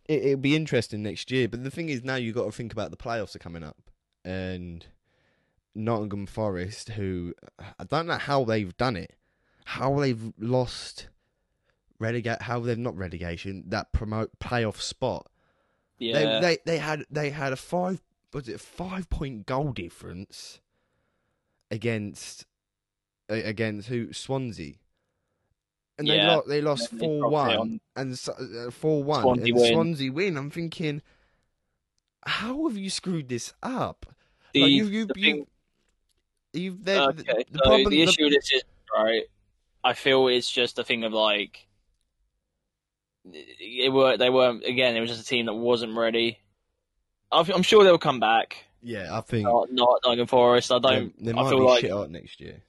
[0.09, 1.47] it, it'll be interesting next year.
[1.47, 3.77] But the thing is, now you've got to think about the playoffs are coming up,
[4.25, 4.85] and
[5.73, 7.33] Nottingham Forest, who
[7.79, 9.15] I don't know how they've done it,
[9.63, 11.07] how they've lost
[11.97, 15.27] relegate, how they've not relegation that promote playoff spot.
[15.99, 18.01] Yeah, They they they had they had a five
[18.33, 20.59] was it a five point goal difference
[21.71, 22.45] against
[23.29, 24.73] against who Swansea.
[25.97, 26.47] And they lost.
[26.49, 29.73] They lost four one and uh, four one Swansea and win.
[29.73, 30.37] Swansea win.
[30.37, 31.01] I'm thinking,
[32.25, 34.05] how have you screwed this up?
[34.53, 35.45] the, like you, you, the
[36.53, 37.83] you, the, okay, the, the so problem.
[37.83, 39.23] the the- issue with this is right.
[39.83, 41.64] I feel it's just a thing of like,
[43.33, 44.95] it were they weren't again.
[44.95, 46.39] It was just a team that wasn't ready.
[47.31, 48.57] I- I'm sure they'll come back.
[48.81, 50.71] yeah, I think Not not Nottingham Forest.
[50.71, 51.23] I they, don't.
[51.25, 52.61] they I might feel be like shit out next year.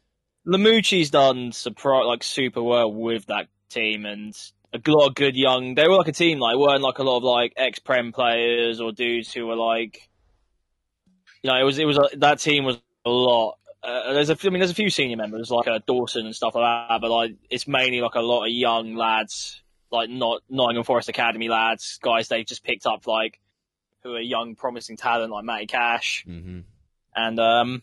[0.47, 4.35] Lamouchi's done surprise like super well with that team and
[4.73, 5.75] a lot of good young.
[5.75, 8.81] They were like a team like weren't like a lot of like ex prem players
[8.81, 10.09] or dudes who were like,
[11.43, 13.59] you know, it was it was a, that team was a lot.
[13.83, 16.55] Uh, there's a I mean there's a few senior members like uh, Dawson and stuff
[16.55, 20.85] like that, but like it's mainly like a lot of young lads, like not Nottingham
[20.85, 23.41] Forest Academy lads, guys they've just picked up like
[24.03, 26.61] who are young promising talent like Matty Cash hmm
[27.15, 27.83] and um.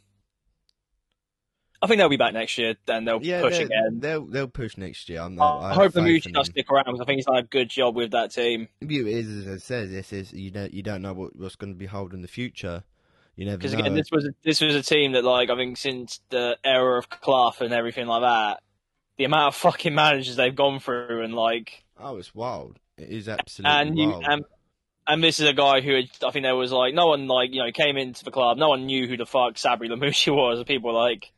[1.81, 2.75] I think they'll be back next year.
[2.85, 3.99] Then they'll Yeah, push they'll, again.
[3.99, 5.19] they'll they'll push next year.
[5.19, 7.67] I'm not, I hope Lamouchi does stick around because I think he's done a good
[7.67, 8.69] job with that team.
[8.79, 11.57] The beauty is, as I said, this is you don't you don't know what, what's
[11.57, 12.85] going to be held in the future.
[13.35, 15.75] You never Because again, this was a, this was a team that like I think
[15.75, 18.63] since the era of Clough and everything like that,
[19.17, 22.79] the amount of fucking managers they've gone through and like oh, it's wild.
[22.97, 24.23] It is absolutely and you wild.
[24.27, 24.45] and
[25.07, 27.63] and this is a guy who I think there was like no one like you
[27.63, 30.59] know came into the club, no one knew who the fuck Sabri Lamouchi was.
[30.59, 31.31] And people were like,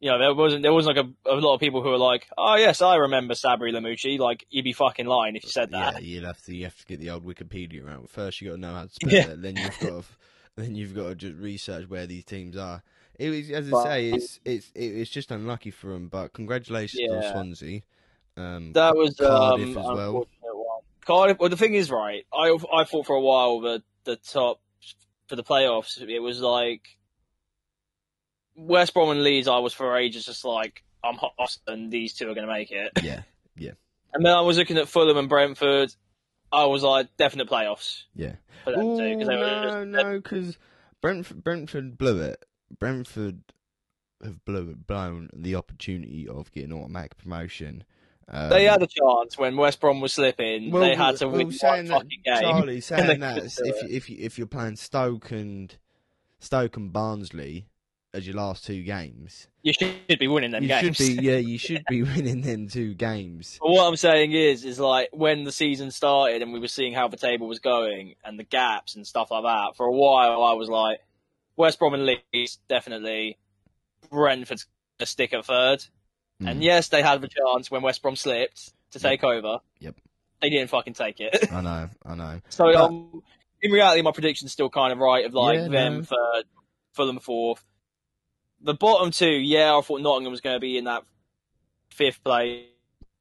[0.00, 2.28] you know, there wasn't there wasn't like a, a lot of people who were like,
[2.38, 4.18] oh yes, I remember Sabri Lamouchi.
[4.18, 5.94] Like you'd be fucking lying if you said that.
[5.94, 8.40] yeah, you'll have to you have to get the old Wikipedia out first.
[8.40, 9.28] You got to know how to spell Yeah.
[9.28, 9.42] it.
[9.42, 10.04] Then you've got to,
[10.56, 12.82] then you've got to just research where these teams are.
[13.18, 16.08] It was as I But- say, it's it's it's just unlucky for them.
[16.08, 17.32] But congratulations on Yeah.
[17.32, 17.80] Swansea.
[18.36, 20.12] Um, That was Cardiff um, as well.
[20.14, 20.26] one.
[21.04, 21.38] Cardiff.
[21.38, 22.24] Well, the thing is, right?
[22.32, 24.60] I I thought for a while that the top
[25.28, 26.82] for the playoffs, it was like
[28.54, 29.48] West Brom and Leeds.
[29.48, 32.70] I was for ages just like I'm hot and these two are going to make
[32.70, 32.92] it.
[33.02, 33.22] yeah,
[33.56, 33.72] yeah.
[34.14, 35.94] And then I was looking at Fulham and Brentford.
[36.52, 38.34] I was like definite playoffs yeah.
[38.62, 40.58] for Ooh, too they were no, no, because
[41.00, 42.44] Brentford, Brentford blew it.
[42.78, 43.40] Brentford
[44.22, 47.84] have blew, blown the opportunity of getting automatic promotion.
[48.32, 50.70] Um, They had a chance when West Brom was slipping.
[50.70, 52.40] well, they had to well, win that, fucking game.
[52.40, 55.76] Charlie, saying that, if if if you're playing Stoke and
[56.38, 57.66] Stoke and Barnsley
[58.14, 60.96] as your last two games, You should be winning them you games.
[60.96, 63.58] should be yeah, you should be winning them two games.
[63.60, 66.92] But what I'm saying is, is like when the season started and we were seeing
[66.92, 69.76] how the table was going and the gaps and stuff like that.
[69.76, 71.00] For a while, I was like,
[71.56, 73.38] West Brom and Leeds definitely.
[74.10, 74.66] Brentford's
[74.98, 75.84] gonna stick at third,
[76.40, 76.62] and Mm.
[76.62, 79.58] yes, they had the chance when West Brom slipped to take over.
[79.80, 79.96] Yep.
[80.40, 81.52] They didn't fucking take it.
[81.52, 82.40] I know, I know.
[82.48, 83.22] so But- um,
[83.60, 86.02] in reality, my prediction's still kind of right of like Yeah, them no.
[86.02, 86.44] third,
[86.94, 87.64] Fulham fourth.
[88.60, 91.04] The bottom two, yeah, I thought Nottingham was going to be in that
[91.90, 92.66] fifth place.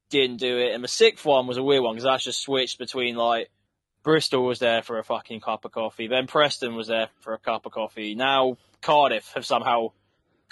[0.10, 2.78] Didn't do it, and the sixth one was a weird one because that's just switched
[2.78, 3.50] between like
[4.04, 7.38] Bristol was there for a fucking cup of coffee, then Preston was there for a
[7.38, 8.14] cup of coffee.
[8.14, 9.94] Now Cardiff have somehow,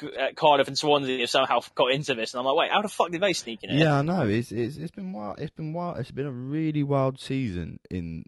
[0.04, 2.88] uh, Cardiff and Swansea have somehow got into this, and I'm like, wait, how the
[2.90, 3.78] fuck did they sneak in?
[3.78, 4.28] Yeah, I know.
[4.28, 5.40] It's it's it's been wild.
[5.40, 6.00] It's been wild.
[6.00, 8.24] It's been a really wild season in.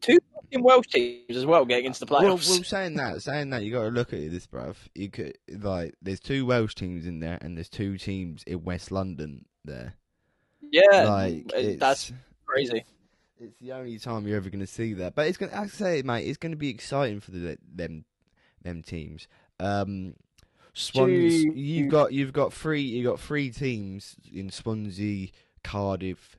[0.54, 2.50] In Welsh teams as well getting into the Well, playoffs.
[2.50, 4.76] well, saying that, saying that, you got to look at this, bruv.
[4.94, 8.92] You could like, there's two Welsh teams in there, and there's two teams in West
[8.92, 9.94] London there.
[10.60, 12.12] yeah, like, uh, that's
[12.46, 12.84] crazy.
[13.40, 15.16] It's the only time you're ever going to see that.
[15.16, 15.52] But it's going.
[15.52, 18.04] to I say, mate, it's going to be exciting for the them
[18.62, 19.28] them teams.
[19.60, 20.16] Um,
[20.74, 25.28] Swans, Two- you've got you've got three you got three teams in Swansea,
[25.64, 26.38] Cardiff,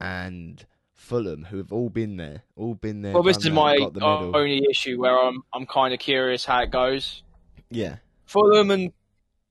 [0.00, 0.64] and
[0.94, 3.12] Fulham who have all been there, all been there.
[3.12, 7.22] Well, this is my only issue where I'm I'm kind of curious how it goes.
[7.70, 8.92] Yeah, Fulham and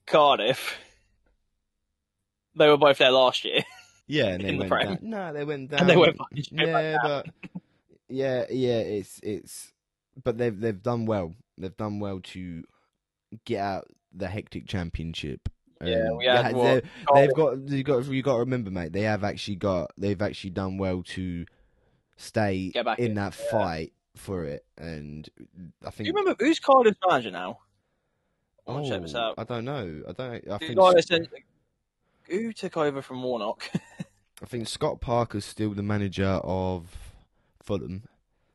[0.07, 0.75] Cardiff,
[2.55, 3.61] they were both there last year,
[4.07, 4.87] yeah, and they In the went Prem.
[4.87, 4.97] down.
[5.01, 5.79] No, they went down.
[5.81, 6.17] and they went
[6.51, 7.27] yeah, but
[8.09, 9.71] yeah, yeah, it's it's,
[10.23, 11.35] but they've they've done well.
[11.57, 12.63] They've done well to
[13.45, 15.49] get out the hectic championship.
[15.81, 16.83] Yeah, Um, we had they- what,
[17.13, 18.93] they've got you got you got to remember, mate.
[18.93, 21.45] They have actually got they've actually done well to
[22.17, 23.51] stay in in, that yeah.
[23.51, 25.27] fight for it, and
[25.85, 25.97] I think.
[25.97, 27.59] Do you remember who's Cardiff's manager now?
[28.67, 29.35] I oh, check this out.
[29.37, 30.01] I don't know.
[30.07, 30.49] I don't.
[30.49, 31.29] I think
[32.27, 33.69] who took over from Warnock?
[34.41, 36.97] I think Scott Parker's still the manager of
[37.61, 38.03] Fulham.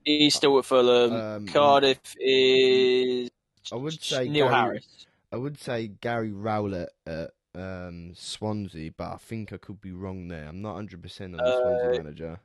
[0.05, 1.13] He's still at Fulham.
[1.13, 3.31] Um, Cardiff is
[3.73, 5.07] I would say Neil Gary- Harris.
[5.33, 10.29] I would say Gary Rowett at um, Swansea, but I think I could be wrong
[10.29, 10.47] there.
[10.49, 12.41] I'm not 100% on the Uh, Swansea manager.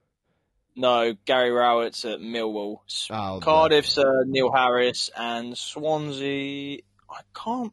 [0.75, 2.79] No, Gary Rowett's at Millwall.
[3.09, 6.79] Oh, Cardiff's uh, Neil Harris and Swansea.
[7.09, 7.71] I can't.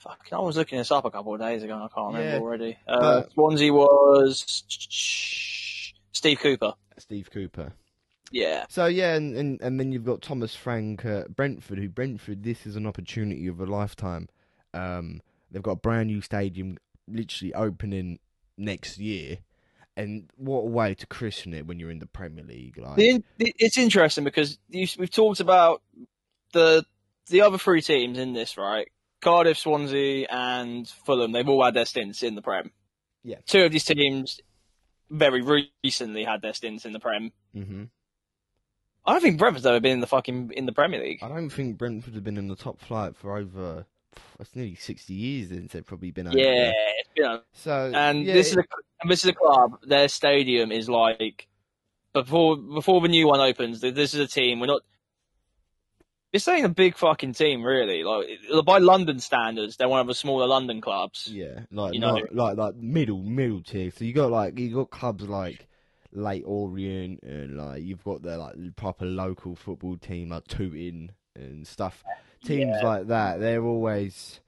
[0.00, 1.74] Fucking, I was looking this up a couple of days ago.
[1.74, 2.76] and I can't remember Yeah, already.
[2.86, 4.44] Uh, Swansea was
[6.12, 6.74] Steve Cooper.
[6.98, 7.72] Steve Cooper.
[8.30, 12.42] Yeah, So yeah, and, and, and then you've got Thomas Frank at Brentford, who Brentford,
[12.42, 14.28] this is an opportunity of a lifetime.
[14.74, 16.76] Um, they've got a brand new stadium
[17.06, 18.18] literally opening
[18.56, 19.38] next year.
[19.96, 22.78] And what a way to christen it when you're in the Premier League.
[22.78, 22.96] Like,
[23.38, 25.82] it's interesting because you, we've talked about
[26.52, 26.84] the
[27.28, 28.88] the other three teams in this, right?
[29.20, 31.32] Cardiff, Swansea, and Fulham.
[31.32, 32.70] They've all had their stints in the Prem.
[33.24, 33.38] Yeah.
[33.46, 34.40] Two of these teams
[35.10, 35.42] very
[35.82, 37.32] recently had their stints in the Prem.
[37.52, 37.84] hmm
[39.08, 41.20] I don't think Brentford's ever been in the fucking in the Premier League.
[41.22, 43.86] I don't think Brentford have been in the top flight for over,
[44.38, 46.72] it's nearly 60 years since they've probably been over Yeah,
[47.16, 48.62] been a- So, and yeah, this is a
[49.08, 49.78] this is a club.
[49.82, 51.46] Their stadium is like
[52.12, 53.80] before before the new one opens.
[53.80, 54.60] This is a team.
[54.60, 54.82] We're not.
[56.32, 58.04] This ain't a big fucking team, really.
[58.04, 58.26] Like
[58.66, 61.26] by London standards, they're one of the smaller London clubs.
[61.32, 63.90] Yeah, like You know- not, like like middle middle tier.
[63.90, 65.66] So you got like you got clubs like
[66.12, 71.66] Leyton Orient and like you've got the like proper local football team like Tooting and
[71.66, 72.02] stuff.
[72.44, 74.40] Teams like that, they're always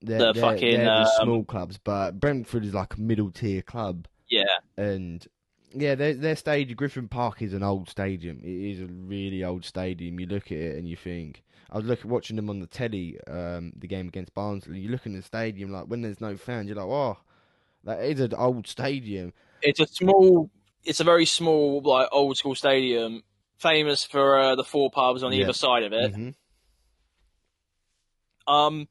[0.00, 3.30] they're, The they're, fucking, they're the um, small clubs, but Brentford is like a middle
[3.30, 4.44] tier club, Yeah,
[4.76, 5.26] and
[5.74, 8.38] yeah, their their stadium Griffin Park is an old stadium.
[8.42, 10.20] It is a really old stadium.
[10.20, 11.42] You look at it and you think.
[11.70, 14.78] I was looking watching them on the telly, um, the game against Barnsley.
[14.78, 17.18] You look in the stadium like when there's no fans, you're like, oh,
[17.84, 19.32] that is an old stadium.
[19.62, 20.50] it's a small.
[20.84, 23.22] It's a very small, like old school stadium,
[23.58, 25.42] famous for uh, the four pubs on Yeah.
[25.42, 26.14] either side of it.
[26.14, 26.30] hmm
[28.46, 28.88] Um,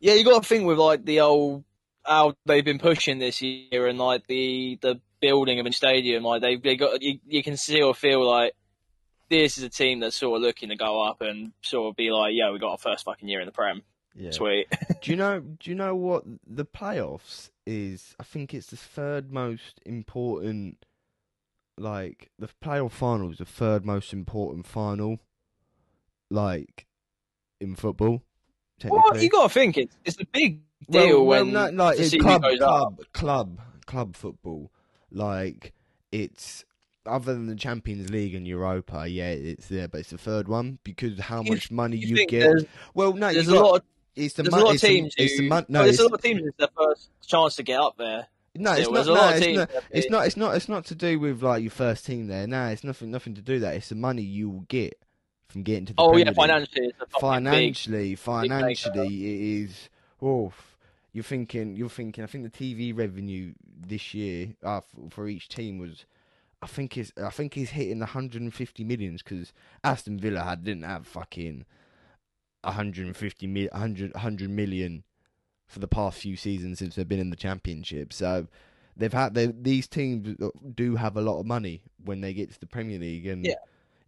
[0.00, 1.64] yeah, you got to think with like the old
[2.04, 6.24] how they've been pushing this year and like the the building of a stadium.
[6.24, 8.54] Like they they got you, you can see or feel like
[9.28, 12.10] this is a team that's sort of looking to go up and sort of be
[12.10, 13.82] like, yeah, we got our first fucking year in the Prem.
[14.14, 14.32] Yeah.
[14.32, 14.66] Sweet.
[15.00, 15.40] do you know?
[15.40, 18.14] Do you know what the playoffs is?
[18.18, 20.84] I think it's the third most important.
[21.78, 25.18] Like the playoff final is the third most important final,
[26.30, 26.86] like
[27.60, 28.22] in football.
[28.84, 30.60] well, you got to think it's it's a big
[30.90, 34.70] deal well, when well, no, like it's club, club, club, club football.
[35.10, 35.72] like
[36.10, 36.64] it's
[37.06, 40.78] other than the Champions League and Europa, yeah, it's there, but it's the third one
[40.84, 42.40] because how You- much money You you, get.
[42.40, 42.64] there's,
[42.94, 43.82] Well, no, there's a got, lot of
[44.14, 45.78] it's the there's mon- a lot of it's the- teams it's the who mon- no,
[45.80, 48.26] well, there's a it's, lot of teams it's their first chance to get up there.
[48.54, 49.06] No, it's not.
[49.06, 49.70] No, it's not.
[49.90, 50.26] It's not.
[50.26, 50.56] It's not.
[50.56, 52.46] It's not to do with like your first team there.
[52.46, 53.10] No, it's nothing.
[53.10, 53.74] Nothing to do with that.
[53.74, 54.98] It's the money you will get
[55.48, 56.00] from getting to the.
[56.00, 57.52] Oh Premier yeah, financially, it's a fucking big.
[57.52, 59.88] financially, financially, it is.
[60.20, 60.52] Oh,
[61.12, 61.76] you're thinking.
[61.76, 62.24] You're thinking.
[62.24, 66.04] I think the TV revenue this year uh, for, for each team was.
[66.60, 67.10] I think it's.
[67.16, 71.64] I think he's hitting the 150 millions because Aston Villa had didn't have fucking
[72.62, 75.04] 150 mil, 100, 100 million
[75.72, 78.12] for the past few seasons since they've been in the championship.
[78.12, 78.46] So
[78.96, 80.36] they've had they, these teams
[80.74, 83.54] do have a lot of money when they get to the Premier League, and Yeah.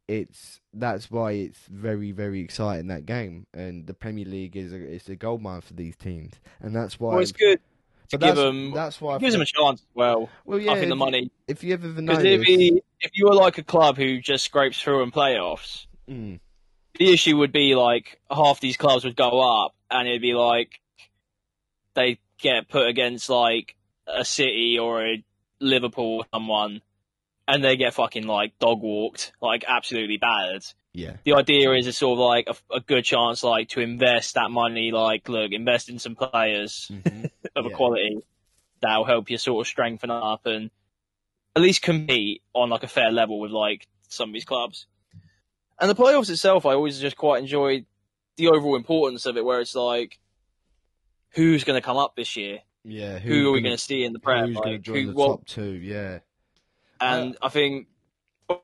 [0.07, 3.47] it's that's why it's very very exciting that game.
[3.55, 7.01] And the Premier League is a it's a gold mine for these teams, and that's
[7.01, 7.11] why.
[7.15, 7.61] Well, it's good
[8.11, 8.73] to but give them.
[8.73, 10.29] that's why It gives them a chance as well.
[10.45, 10.73] well, yeah.
[10.73, 13.57] I think the if, money If you ever because if, he- if you were like
[13.59, 16.39] a club who just scrapes through in playoffs, Mm,
[16.99, 20.79] the issue would be like half these clubs would go up, and it'd be like
[21.95, 23.75] they get put against like
[24.07, 25.25] a City or a
[25.61, 26.83] Liverpool or someone,
[27.49, 30.65] and they get fucking like dog walked, like absolutely battered.
[30.93, 34.35] yeah, The idea is it's sort of like a, a good chance, like to invest
[34.35, 37.73] that money, like look, invest in some players mhm, of Yeah.
[37.73, 38.19] a quality
[38.81, 40.71] that'll help you sort of strengthen up and
[41.57, 44.87] at least compete on like a fair level with like some of these clubs.
[45.81, 47.87] And the playoffs itself, I always just quite enjoyed
[48.37, 50.19] the overall importance of it, where it's like,
[51.35, 52.61] who's going to come up this year?
[52.85, 53.19] yeah.
[53.19, 54.49] Who, are we going to see in the Prem?
[54.49, 55.73] Who's going to Like, join who, the well, top two?
[55.73, 56.19] Yeah,
[57.01, 57.89] and uh, I think,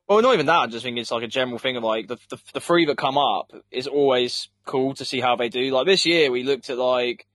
[0.09, 0.59] well, not even that.
[0.59, 2.97] I just think it's like a general thing of like the, the the three that
[2.99, 5.71] come up is always cool to see how they do.
[5.71, 7.27] Like this year, we looked at like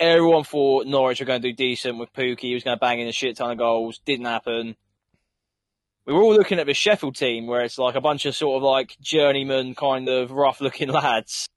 [0.00, 2.40] everyone thought Norwich were going to do decent with Pukki.
[2.40, 4.00] He was going to bang in a shit ton of goals.
[4.04, 4.76] Didn't happen.
[6.06, 8.56] We were all looking at the Sheffield team where it's like a bunch of sort
[8.56, 11.48] of like journeyman kind of rough looking lads.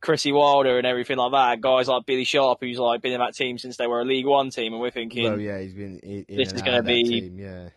[0.00, 1.60] Chrissy Wilder and everything like that.
[1.60, 4.26] Guys like Billy Sharp, who's like been in that team since they were a League
[4.26, 7.68] One team, and we're thinking, well, yeah, he's been this is gonna be- team, yeah.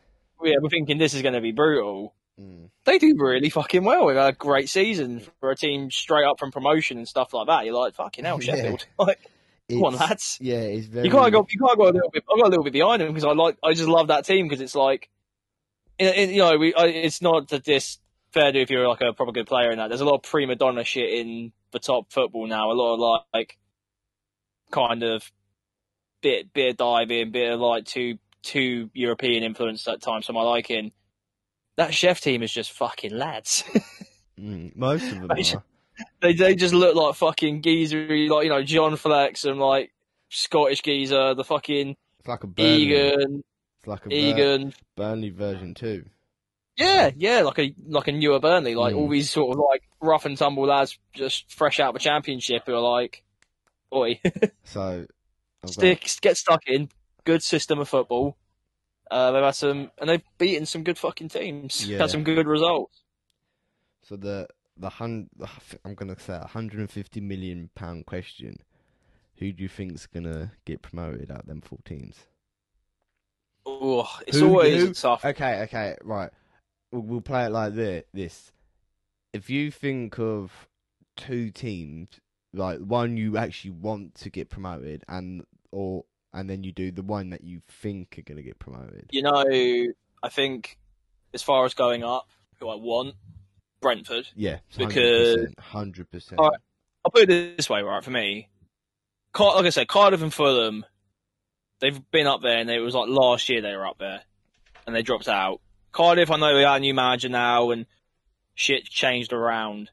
[0.41, 2.13] yeah, we're thinking this is going to be brutal.
[2.41, 2.69] Mm.
[2.85, 4.07] they do really fucking well.
[4.07, 7.45] We've had a great season for a team straight up from promotion and stuff like
[7.45, 7.63] that.
[7.63, 8.55] You're like, fucking hell, Yeah.
[8.55, 8.87] Sheffield.
[8.97, 9.19] Like,
[9.69, 10.39] come on, lads.
[10.41, 11.05] Yeah, it's very.
[11.05, 11.45] You can't go.
[11.47, 12.23] You can't go a little bit.
[12.27, 13.57] I got a little bit behind them because I like.
[13.63, 15.09] I just love that team because it's like,
[15.99, 16.73] in, in, you know, we.
[16.73, 17.99] I, it's not that this
[18.31, 19.89] fair to if you're like a proper good player in that.
[19.89, 22.71] There's a lot of prima donna shit in the top football now.
[22.71, 23.57] A lot of like,
[24.71, 25.29] kind of,
[26.21, 30.41] bit bit of diving, bit of like too too European influence at times for my
[30.41, 30.91] liking.
[31.75, 33.63] That chef team is just fucking lads.
[34.39, 35.63] Mm, most of them They are.
[36.19, 39.93] they they just look like fucking geezery, like you know John Flex and like
[40.29, 42.81] Scottish geezer, the fucking It's like a Burnley.
[42.81, 43.43] Egan,
[43.77, 44.73] It's like a Bur- Egan.
[44.97, 46.05] Burnley version too.
[46.77, 48.97] Yeah, yeah, like a like a newer Burnley, like Mm.
[48.97, 52.63] all these sort of like rough and tumble lads just fresh out of the championship
[52.65, 53.23] who are like,
[53.89, 54.19] boy,
[54.63, 55.05] So
[55.65, 56.89] stick get stuck in.
[57.25, 58.35] Good system of football.
[59.09, 61.87] Uh, they've had some, and they've beaten some good fucking teams.
[61.87, 61.99] Yeah.
[61.99, 63.01] Had some good results.
[64.03, 65.47] so the the hun the,
[65.85, 68.57] I'm gonna say a hundred and fifty million pound question.
[69.37, 72.15] Who do you think's gonna get promoted out of them four teams?
[73.65, 75.23] Oh, it's Who- always who- tough.
[75.25, 76.29] Okay, okay, right.
[76.91, 78.03] We'll, we'll play it like this.
[78.13, 78.51] This,
[79.33, 80.67] if you think of
[81.17, 82.07] two teams,
[82.53, 87.01] like one you actually want to get promoted, and or and then you do the
[87.03, 89.07] one that you think are gonna get promoted.
[89.11, 89.43] You know,
[90.23, 90.77] I think
[91.33, 92.29] as far as going up,
[92.59, 93.15] who I want,
[93.81, 94.27] Brentford.
[94.35, 96.39] Yeah, Because- hundred percent.
[96.39, 96.59] Alright.
[97.05, 98.01] I'll put it this way, right?
[98.03, 98.47] For me,
[99.33, 100.85] Car- like I said, Cardiff and Fulham,
[101.79, 104.21] they've been up there, and it was like last year they were up there,
[104.87, 105.59] and they dropped out.
[105.91, 107.85] Cardiff, I know they got a new manager now, and
[108.55, 109.89] shit changed around.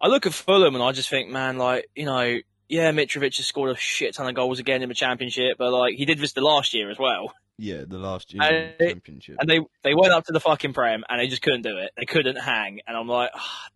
[0.00, 2.38] I look at Fulham and I just think, man, like you know,
[2.68, 5.94] yeah, Mitrovic has scored a shit ton of goals again in the Championship, but like
[5.96, 7.34] he did this the last year as well.
[7.58, 9.36] Yeah, the last year And- championship.
[9.38, 11.90] And they they went up to the fucking prem and they just couldn't do it.
[11.96, 12.80] They couldn't hang.
[12.86, 13.68] And I'm like, "Ah,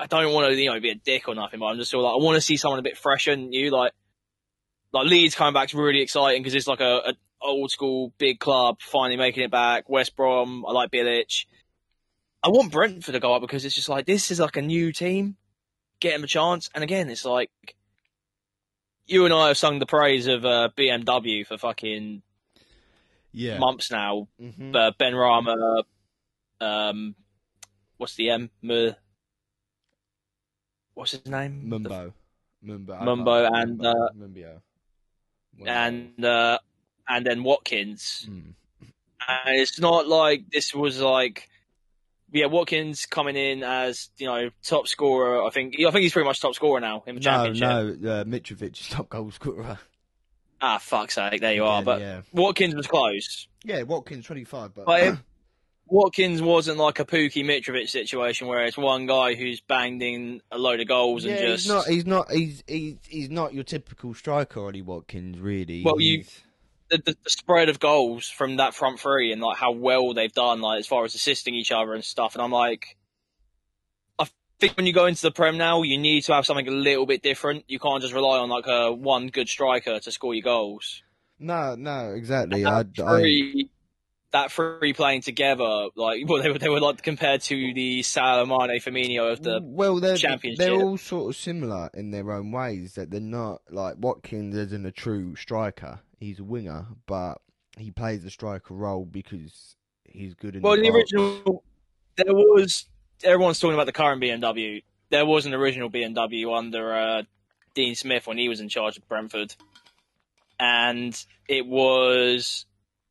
[0.00, 2.04] I don't want to you know be a dick or nothing, but I'm just sort
[2.04, 3.70] of like I want to see someone a bit fresher than you.
[3.70, 3.92] Like
[4.92, 8.40] like Leeds coming back back's really exciting because it's like a, a old school big
[8.40, 9.88] club finally making it back.
[9.88, 11.44] West Brom, I like Bilic.
[12.42, 14.92] I want Brentford to go up because it's just like this is like a new
[14.92, 15.36] team,
[16.00, 16.70] get them a chance.
[16.74, 17.50] And again, it's like
[19.06, 22.22] you and I have sung the praise of uh, BMW for fucking
[23.32, 23.58] yeah.
[23.58, 24.74] months now Mhm.
[24.76, 25.82] uh, Benrahma,
[26.60, 27.14] um,
[27.96, 28.50] what's the M?
[28.62, 28.94] M-
[30.94, 31.64] what's his name?
[31.66, 32.12] Mbeumo.
[32.64, 32.86] Mbeumo.
[33.02, 34.56] Mbeumo like and, Mbeumo.
[34.56, 34.58] uh.
[35.58, 36.58] The- and uh,
[37.08, 38.54] and then Watkins, Mm.
[39.28, 41.48] and it's not like this was like
[42.32, 45.44] yeah, Watkins coming in as you know top scorer.
[45.44, 47.24] I think I think he's pretty much top scorer now in the No,
[47.54, 48.00] championship.
[48.00, 49.78] no, uh, Mitrovic is top goal scorer.
[50.60, 51.82] Ah, fuck's sake, there you are.
[51.82, 53.46] But yeah, Watkins was close.
[53.64, 55.22] yeah, Watkins twenty five, but, But if
[55.86, 60.58] Watkins wasn't like a Pukki Mitrovic situation where it's one guy who's banged in a
[60.58, 63.64] load of goals yeah, and just he's not, he's not, he's he's he's not your
[63.64, 65.82] typical striker, Ollie Watkins, really.
[65.84, 66.42] Well, you- He's-
[66.90, 70.32] the, the, the spread of goals from that front three and like how well they've
[70.32, 72.34] done, like as far as assisting each other and stuff.
[72.34, 72.96] And I'm like,
[74.18, 74.26] I
[74.58, 77.06] think when you go into the Prem now, you need to have something a little
[77.06, 77.64] bit different.
[77.68, 81.02] You can't just rely on like a one good striker to score your goals.
[81.38, 82.64] no, no, exactly.
[82.64, 83.70] I, that I, three,
[84.32, 88.46] that three playing together, like well, they were they were like compared to the Salah
[88.46, 90.58] Mané Firmino of the well, they're championship.
[90.58, 92.94] they're all sort of similar in their own ways.
[92.94, 96.00] That they're not like Watkins isn't a true striker.
[96.18, 97.40] He's a winger, but
[97.76, 101.62] he plays the striker role because he's good in Well, the the original,
[102.16, 102.86] there was
[103.22, 104.82] everyone's talking about the current BMW.
[105.10, 107.22] There was an original BMW under uh,
[107.74, 109.54] Dean Smith when he was in charge of Brentford,
[110.58, 112.66] and it was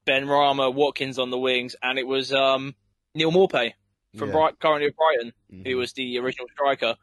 [0.05, 2.75] Benrahma, Watkins on the wings, and it was um,
[3.15, 3.73] Neal Maupay
[4.17, 4.33] from Yeah.
[4.33, 5.67] Bright, currently at Brighton, Mhm.
[5.67, 6.95] who was the original striker.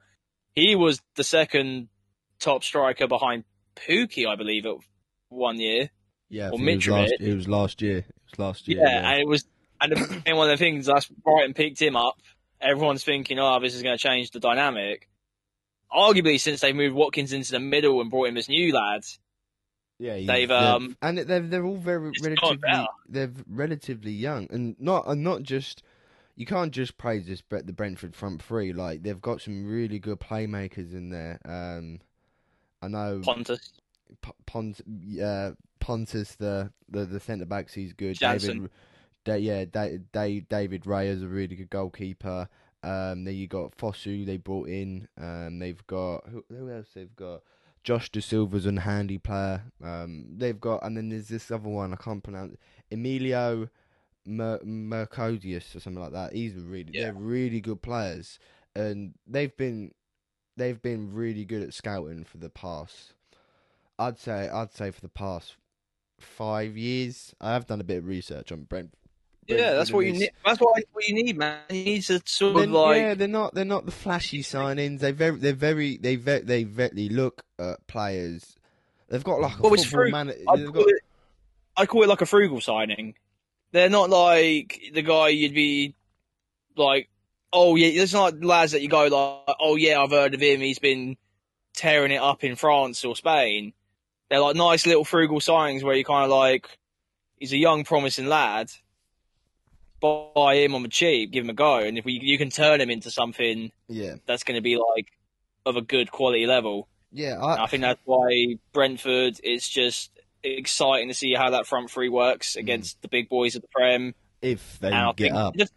[0.54, 1.88] He was the second
[2.38, 3.44] top striker behind
[3.74, 4.76] Pukki, I believe, at
[5.34, 5.90] one year.
[6.28, 7.98] yeah, or think it was last, it was last year.
[7.98, 8.78] It was last year.
[8.80, 9.44] Yeah, and it was,
[9.80, 9.92] and,
[10.36, 12.14] one of the things that's Brighton picked him up.
[12.60, 15.08] Everyone's thinking, oh, this is going to change the dynamic.
[15.92, 19.04] Arguably, since they moved Watkins into the middle and brought in this new lad,
[19.98, 25.22] Yeah, They've, um, and they're they're all very relatively they're relatively young and not and
[25.22, 25.82] not just
[26.34, 30.00] you can't just praise this Bre- the Brentford front three like they've got some really
[30.00, 31.38] good playmakers in there.
[31.44, 32.00] Um,
[32.82, 33.70] I know Pontus,
[34.22, 34.80] P- Pont
[35.22, 38.16] uh, Pontus the the, the centre backs he's good.
[38.18, 38.70] David,
[39.24, 42.48] da, yeah, da, da, David Raya is a really good goalkeeper.
[42.82, 45.08] Um, then you got Fosu they brought in.
[45.18, 46.88] Um, they've got who, who else?
[46.94, 47.42] They've got
[47.82, 49.62] Josh Dasilva's a handy player.
[49.82, 52.56] Um, they've got and then there's this other one I can't pronounce.
[52.90, 53.68] Emilio
[54.26, 56.34] Mer- Mercodius or something like that.
[56.34, 57.04] He's really Yeah.
[57.04, 58.38] they're really good players,
[58.74, 59.92] and they've been
[60.56, 63.13] they've been really good at scouting for the past.
[63.98, 65.56] I'd say I'd say for the past
[66.18, 67.34] five years.
[67.40, 68.94] I have done a bit of research on Brent.
[69.46, 70.30] yeah, that's what you need.
[70.44, 71.58] That's what, what you need, man.
[71.70, 73.54] You need to sort They're, of like yeah, they're not.
[73.54, 75.00] They're not the flashy signings.
[75.00, 75.38] They very.
[75.38, 75.96] They're very.
[75.96, 76.40] They very.
[76.40, 78.56] They very look at players.
[79.08, 80.30] They've got like a Well, football man.
[80.30, 81.02] I call got- it,
[81.76, 83.14] I call it like a frugal signing.
[83.72, 85.94] They're not like the guy you'd be
[86.76, 87.08] like,
[87.52, 90.60] oh yeah, there's not lads that you go like, oh yeah, I've heard of him.
[90.60, 91.16] He's been
[91.74, 93.72] tearing it up in France or Spain.
[94.34, 96.76] They're like nice little frugal signings where you kind of like,
[97.36, 98.68] he's a young promising lad.
[100.00, 102.80] Buy him on the cheap, give him a go, and if we, you can turn
[102.80, 105.06] him into something yeah, that's going to be like
[105.64, 106.88] of a good quality level.
[107.12, 107.38] yeah.
[107.40, 109.38] I, I think that's why Brentford.
[109.44, 110.10] It's just
[110.42, 112.60] exciting to see how that front three works mm.
[112.60, 114.14] against the big boys of the Prem.
[114.42, 115.72] if they And get up, just,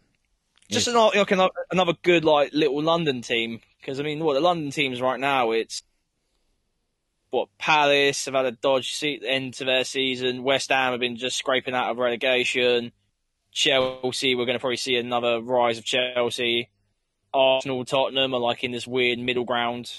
[0.70, 3.60] just another, another good like little London team.
[3.80, 5.82] Because I mean, what the London teams right now, it's
[7.30, 10.42] what Palace have had a dodge se- end to their season.
[10.42, 12.92] West Ham have been just scraping out of relegation.
[13.52, 16.68] Chelsea, we're going to probably see another rise of Chelsea.
[17.34, 19.90] Arsenal, Tottenham are like in this weird middle ground.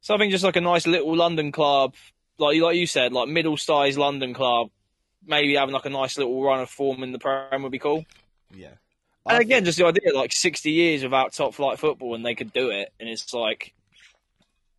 [0.00, 1.94] So I think just like a nice little London club,
[2.38, 4.70] like like you said, like middle sized London club,
[5.26, 8.04] maybe having like a nice little run of form in the Prem would be cool.
[8.54, 8.74] yeah.
[9.26, 12.34] And I again, just the idea, like sixty years without top flight football, and they
[12.34, 13.74] could do it, and it's like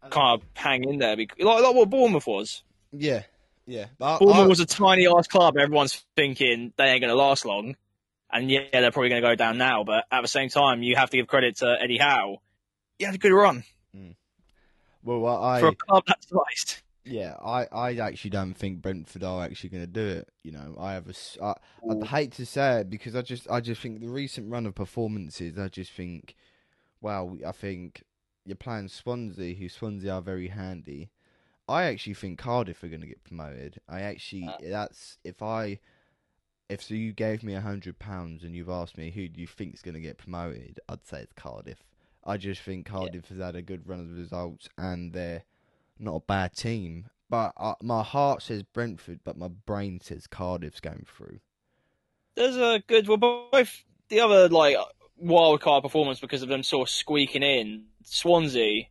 [0.10, 2.64] kind of hang in there, because, like like what Bournemouth was.
[2.92, 3.24] yeah,
[3.66, 3.86] yeah.
[3.98, 5.58] But Bournemouth I- was a tiny ass club.
[5.58, 7.76] Everyone's thinking they ain't going to last long,
[8.32, 9.84] and yeah, they're probably going to go down now.
[9.84, 12.42] But at the same time, you have to give credit to Eddie Howe.
[12.98, 13.64] He had a good run
[13.96, 14.16] mm.
[15.04, 16.84] well, I, for a club that size.
[17.04, 20.30] Yeah, I, I actually don't think Brentford are actually going to do it.
[20.44, 21.56] You know, I have a, I,
[21.90, 24.76] I'd hate to say it because I just, I just think the recent run of
[24.76, 26.36] performances, I just think,
[27.02, 28.04] wow, I think
[28.46, 31.10] you're playing Swansea, who Swansea are very handy.
[31.68, 33.80] I actually think Cardiff are going to get promoted.
[33.88, 34.58] I actually, Uh.
[34.62, 35.80] that's if I,
[36.70, 39.48] if so you gave me a hundred pounds and you've asked me who do you
[39.48, 41.84] think's going to get promoted, I'd say it's Cardiff.
[42.24, 45.44] I just think Cardiff has had a good run of results and they're
[45.98, 47.10] not a bad team.
[47.30, 51.40] But uh, my heart says Brentford, but my brain says Cardiff's going through.
[52.36, 54.76] There's a good, well, both the other like
[55.22, 57.86] wild card performance because of them sort of squeaking in.
[58.04, 58.86] Swansea.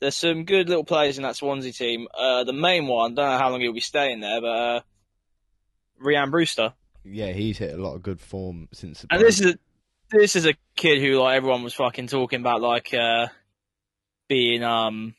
[0.00, 2.06] There's some good little players in that Swansea team.
[2.16, 4.80] Uh, the main one, don't know how long he'll be staying there, but uh,
[6.04, 6.74] Rhian Brewster.
[7.04, 9.00] Yeah, he's hit a lot of good form since.
[9.00, 9.28] The And break.
[9.28, 9.58] this is a,
[10.10, 13.28] this is a kid who like everyone was fucking talking about like uh
[14.28, 15.14] being um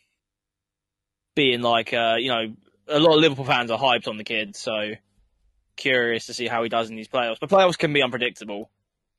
[1.35, 2.53] being like uh you know
[2.89, 4.91] a lot of Liverpool fans are hyped on the kid, so
[5.75, 7.37] curious to see how he does in these playoffs.
[7.39, 8.69] But playoffs can be unpredictable.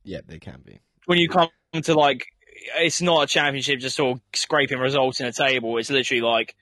[0.05, 0.81] Yeah, they can be.
[1.07, 1.49] When you come
[1.83, 2.27] to like
[2.77, 6.55] it's not a championship just sort of scraping results in a table, it's literally like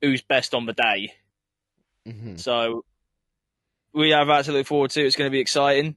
[0.00, 1.12] who's best on the day.
[2.06, 2.84] hmm So
[3.92, 5.04] we have that to look forward to.
[5.04, 5.96] It's going to be exciting,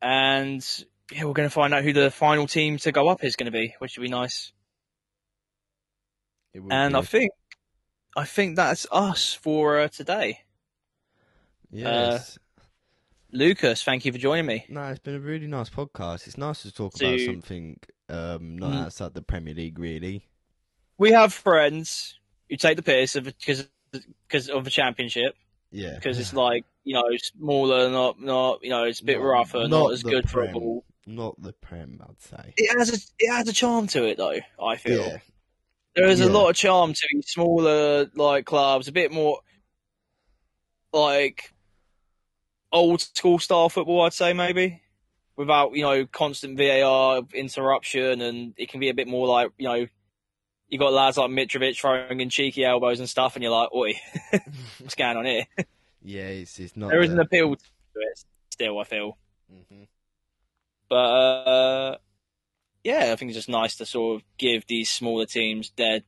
[0.00, 0.66] and
[1.12, 3.46] yeah, we're going to find out who the final team to go up is going
[3.46, 4.52] to be, which would be nice.
[6.70, 6.98] And be.
[6.98, 7.30] I think,
[8.16, 10.40] I think that's us for uh, today.
[11.70, 12.38] yes.
[13.32, 14.64] Lucas, thank you for joining me.
[14.68, 16.26] no, it's been a really nice podcast.
[16.26, 17.78] It's nice to talk To- about something
[18.08, 18.84] um, not Mm.
[18.84, 20.28] outside the Premier League, really.
[20.98, 22.18] We have friends
[22.50, 23.68] who take the piss of because
[24.28, 25.34] because of the championship
[25.70, 29.24] Yeah, because it's like you know smaller, not not you know it's a bit Not-
[29.24, 30.84] rougher, not, not as good for a ball.
[31.06, 32.52] not the Prem, I'd say.
[32.58, 34.38] It has a it has a charm to it though.
[34.62, 35.00] I feel.
[35.06, 35.18] Yeah,
[35.96, 39.40] There is a lot of charm to smaller like clubs, a bit more
[40.92, 41.50] like
[42.72, 44.82] old school style football, I'd say maybe,
[45.36, 49.68] without you know constant VAR interruption, and it can be a bit more like you
[49.68, 49.86] know
[50.68, 53.92] you got lads like Mitrovic throwing in cheeky elbows and stuff, and you're like, oi,
[54.78, 55.44] what's going on here?
[56.02, 56.90] yeah, it's it's not.
[56.90, 57.62] There is an appeal to
[57.96, 59.18] it still, I feel,
[59.52, 59.86] Mhm.
[60.88, 61.96] but uh,
[62.84, 66.00] yeah, I think it's just nice to sort of give these smaller teams their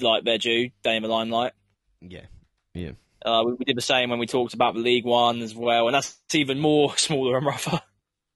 [0.00, 1.52] like their due, day in the limelight.
[2.00, 2.26] Yeah,
[2.74, 2.92] yeah,
[3.24, 5.86] Uh, we, we did the same when we talked about the League One as well,
[5.86, 7.80] and that's even more smaller and rougher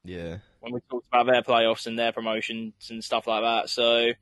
[0.04, 0.38] yeah.
[0.60, 3.70] when we talked about their playoffs and their promotions and stuff like that.
[3.70, 4.12] So,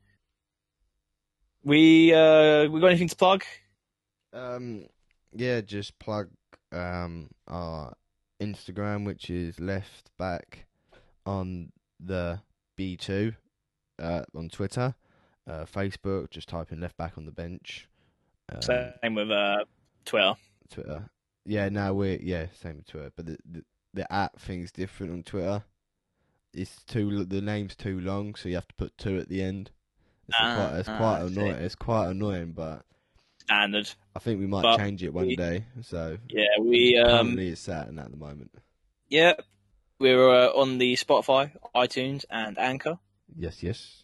[1.63, 3.43] we uh, we got anything to plug?
[4.31, 4.85] Um,
[5.33, 6.29] yeah, just plug
[6.71, 7.93] um our
[8.41, 10.65] Instagram, which is left back
[11.25, 12.41] on the
[12.75, 13.33] B two,
[14.01, 14.95] uh, on Twitter,
[15.47, 16.29] uh, Facebook.
[16.29, 17.87] Just type in left back on the bench.
[18.51, 19.65] Um, Same with uh,
[20.05, 20.33] Twitter.
[20.69, 21.09] Twitter.
[21.45, 25.23] Yeah, no, we're yeah, same with Twitter, but the the, the at thing's different on
[25.23, 25.63] Twitter.
[26.53, 29.71] It's too the name's too long, so you have to put two at the end.
[30.27, 31.55] It's Ah, quite it's ah, quite annoying.
[31.55, 32.85] It's quite annoying, but
[33.41, 33.91] Standard.
[34.15, 35.65] I think we might But change it one we- day.
[35.81, 38.51] So Yeah, we um, currently it's sat in at the moment.
[39.09, 39.33] yeah,
[39.99, 42.99] we're uh, on the Spotify, iTunes, and Anchor.
[43.35, 44.02] Yes, yes.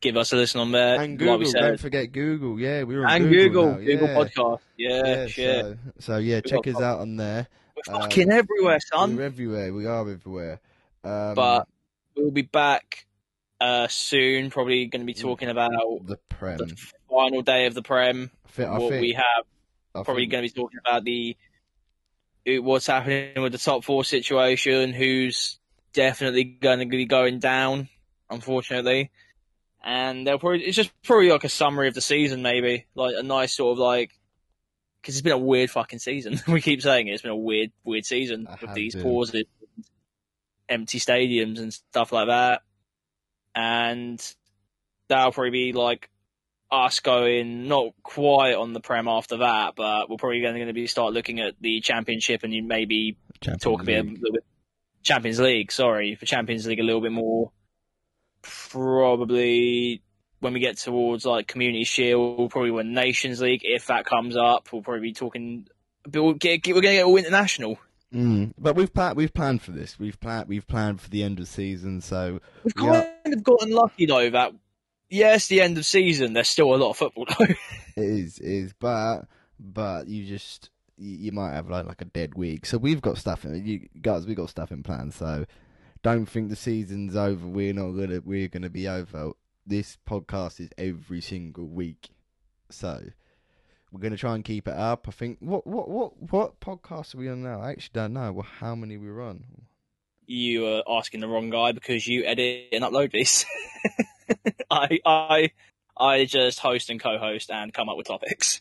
[0.00, 0.94] Give us a listen on there.
[1.00, 1.60] And like Google, we said.
[1.60, 2.58] don't forget Google.
[2.58, 3.74] Yeah, we're on and Google.
[3.74, 4.14] Google, Google yeah.
[4.16, 4.60] Podcast.
[4.76, 5.64] Yeah, Yeah, shit.
[5.64, 7.46] so, so yeah, check us out on there.
[7.86, 9.16] We're um, fucking everywhere, son.
[9.16, 9.72] We're everywhere.
[9.74, 10.60] We are everywhere.
[11.04, 11.68] Um, But
[12.16, 13.06] we'll be back
[13.60, 14.50] uh, soon.
[14.50, 15.70] Probably going to be talking about
[16.06, 16.56] the Prem.
[16.58, 16.76] the
[17.10, 18.30] final day of the Prem.
[18.46, 19.44] I think, I what think, we have.
[19.94, 21.36] I Probably think- going to be talking about the
[22.46, 24.92] what's happening with the top four situation.
[24.94, 25.58] Who's
[25.92, 27.88] definitely going to be going down,
[28.30, 29.10] unfortunately.
[29.82, 33.22] And they'll probably it's just probably like a summary of the season, maybe like a
[33.22, 34.12] nice sort of like
[35.00, 36.40] because it's been a weird fucking season.
[36.48, 37.12] we keep saying it.
[37.12, 39.02] It's been a weird, weird season It with these been.
[39.02, 39.44] pauses,
[40.68, 42.62] empty stadiums, and stuff like that.
[43.54, 44.22] And
[45.08, 46.10] that'll probably be like
[46.70, 50.86] us going not quite on the prem after that, but we're probably going to be
[50.86, 54.44] start looking at the championship and you maybe Champions talk a bit, a bit
[55.02, 55.72] Champions League.
[55.72, 57.50] Sorry for Champions League a little bit more.
[58.42, 60.02] Probably
[60.40, 64.68] when we get towards like Community Shield, probably when Nations League, if that comes up,
[64.72, 65.66] we'll probably be talking.
[66.04, 67.78] But we'll get, we're going to get all international.
[68.14, 68.54] Mm.
[68.58, 69.16] But we've planned.
[69.16, 69.98] We've planned for this.
[69.98, 70.48] We've planned.
[70.48, 72.00] We've planned for the end of season.
[72.00, 73.06] So We've Yeah.
[73.24, 74.52] kind of gotten lucky though that
[75.08, 77.44] yes, the end of season, there's still a lot of football though.
[77.44, 77.54] it
[77.96, 78.38] is.
[78.38, 78.72] It is.
[78.72, 79.26] But
[79.60, 82.66] but you just you, you might have like like a dead week.
[82.66, 83.64] So we've got stuff in.
[83.66, 85.10] You guys, We've got stuff in plan.
[85.12, 85.44] So
[86.02, 87.46] don't think the season's over.
[87.46, 88.20] We're not gonna.
[88.24, 89.32] We're gonna be over.
[89.66, 92.10] This podcast is every single week.
[92.70, 93.02] So.
[93.92, 95.06] We're gonna try and keep it up.
[95.08, 95.38] I think.
[95.40, 97.60] What what what what podcast are we on now?
[97.60, 98.32] I actually don't know.
[98.32, 99.44] Well, how many we're on?
[100.30, 103.44] you are asking the wrong guy because you edit and upload these.
[104.70, 105.50] I I
[105.96, 108.60] I just host and co-host and come up with topics.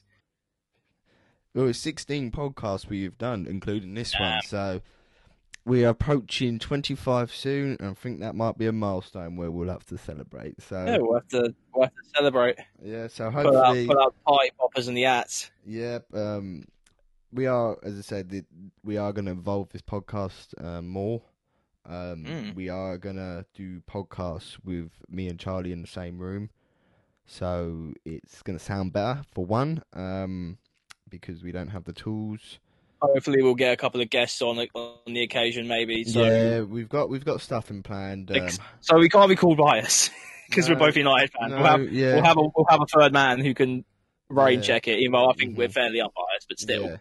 [1.53, 4.41] Well, it's 16 podcasts we've done, including this one.
[4.43, 4.81] So
[5.69, 9.69] we are approaching 25 soon, and I think that might be a milestone where we'll
[9.69, 10.61] have to celebrate.
[10.61, 12.55] So Yeah, we'll have to we'll have to celebrate.
[12.83, 15.51] yeah, so Put out hopefully, put out party poppers and the ats.
[15.65, 16.65] yeah, um,
[17.31, 18.45] we are, as I said,
[18.83, 21.21] we are going to evolve this podcast uh, more.
[21.85, 22.55] Um, Mm.
[22.55, 26.49] We are going to do podcasts with me and Charlie in the same room,
[27.25, 30.57] so it's going to sound better for one, um,
[31.09, 32.59] because we don't have the tools
[33.01, 36.03] hopefully we'll get a couple of guests on the, on the occasion, maybe.
[36.03, 38.31] So, yeah, we've got we've got stuff in planned.
[38.31, 38.47] Um,
[38.81, 40.11] so we can't be called biased
[40.49, 41.51] because No, we're both United fans.
[41.51, 43.85] no, we'll have yeah, we'll have a we'll have a third man who can
[44.29, 44.65] rain Yeah.
[44.65, 44.99] check it.
[44.99, 45.57] Even though I think Mhm.
[45.57, 46.97] we're fairly unbiased, but still, yeah.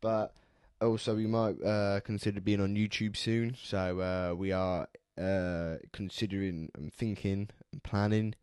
[0.00, 0.32] But
[0.80, 3.54] also, we might uh, consider being on YouTube soon.
[3.62, 8.34] So uh, we are uh, considering and thinking and planning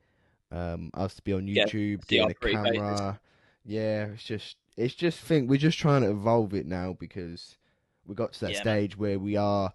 [0.52, 3.20] um, us to be on YouTube, our getting a camera.
[3.66, 7.58] Yeah, it's just it's just think we're just trying to evolve it now because
[8.06, 8.64] we got to that Yeah, man.
[8.64, 9.74] stage where we are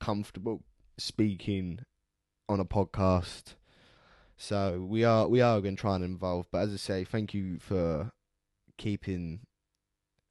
[0.00, 0.62] comfortable
[0.98, 1.80] speaking
[2.48, 3.54] on a podcast.
[4.36, 6.46] So we are we are going to try and involve.
[6.50, 8.12] But as I say, thank you for
[8.78, 9.40] keeping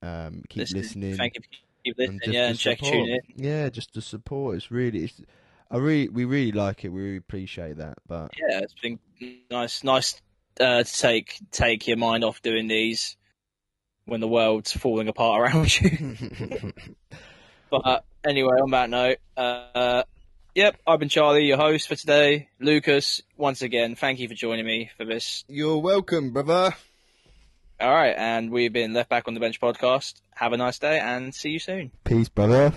[0.02, 1.18] um keep Listen- listening.
[1.18, 1.42] Thank you
[1.84, 3.20] keep listening, just yeah, and check tune in.
[3.36, 4.56] Yeah, just the support.
[4.58, 5.22] It's really, it's,
[5.72, 6.90] I really, we really like it.
[6.90, 7.98] We really appreciate that.
[8.08, 9.00] But Yeah, it's been
[9.52, 10.22] nice, nice
[10.60, 13.18] uh, to take take your mind off doing these
[14.06, 16.74] when the world's falling apart around you.
[17.70, 20.04] But anyway, on that note, uh,
[20.54, 22.50] yep, I've been Charlie, your host for today.
[22.60, 25.44] Lucas, once again, thank you for joining me for this.
[25.48, 26.76] you're welcome, brother.
[27.80, 30.22] All right, and we've been Left Back on the Bench podcast.
[30.36, 31.92] Have a nice day and see you soon.
[32.04, 32.74] Peace, brother.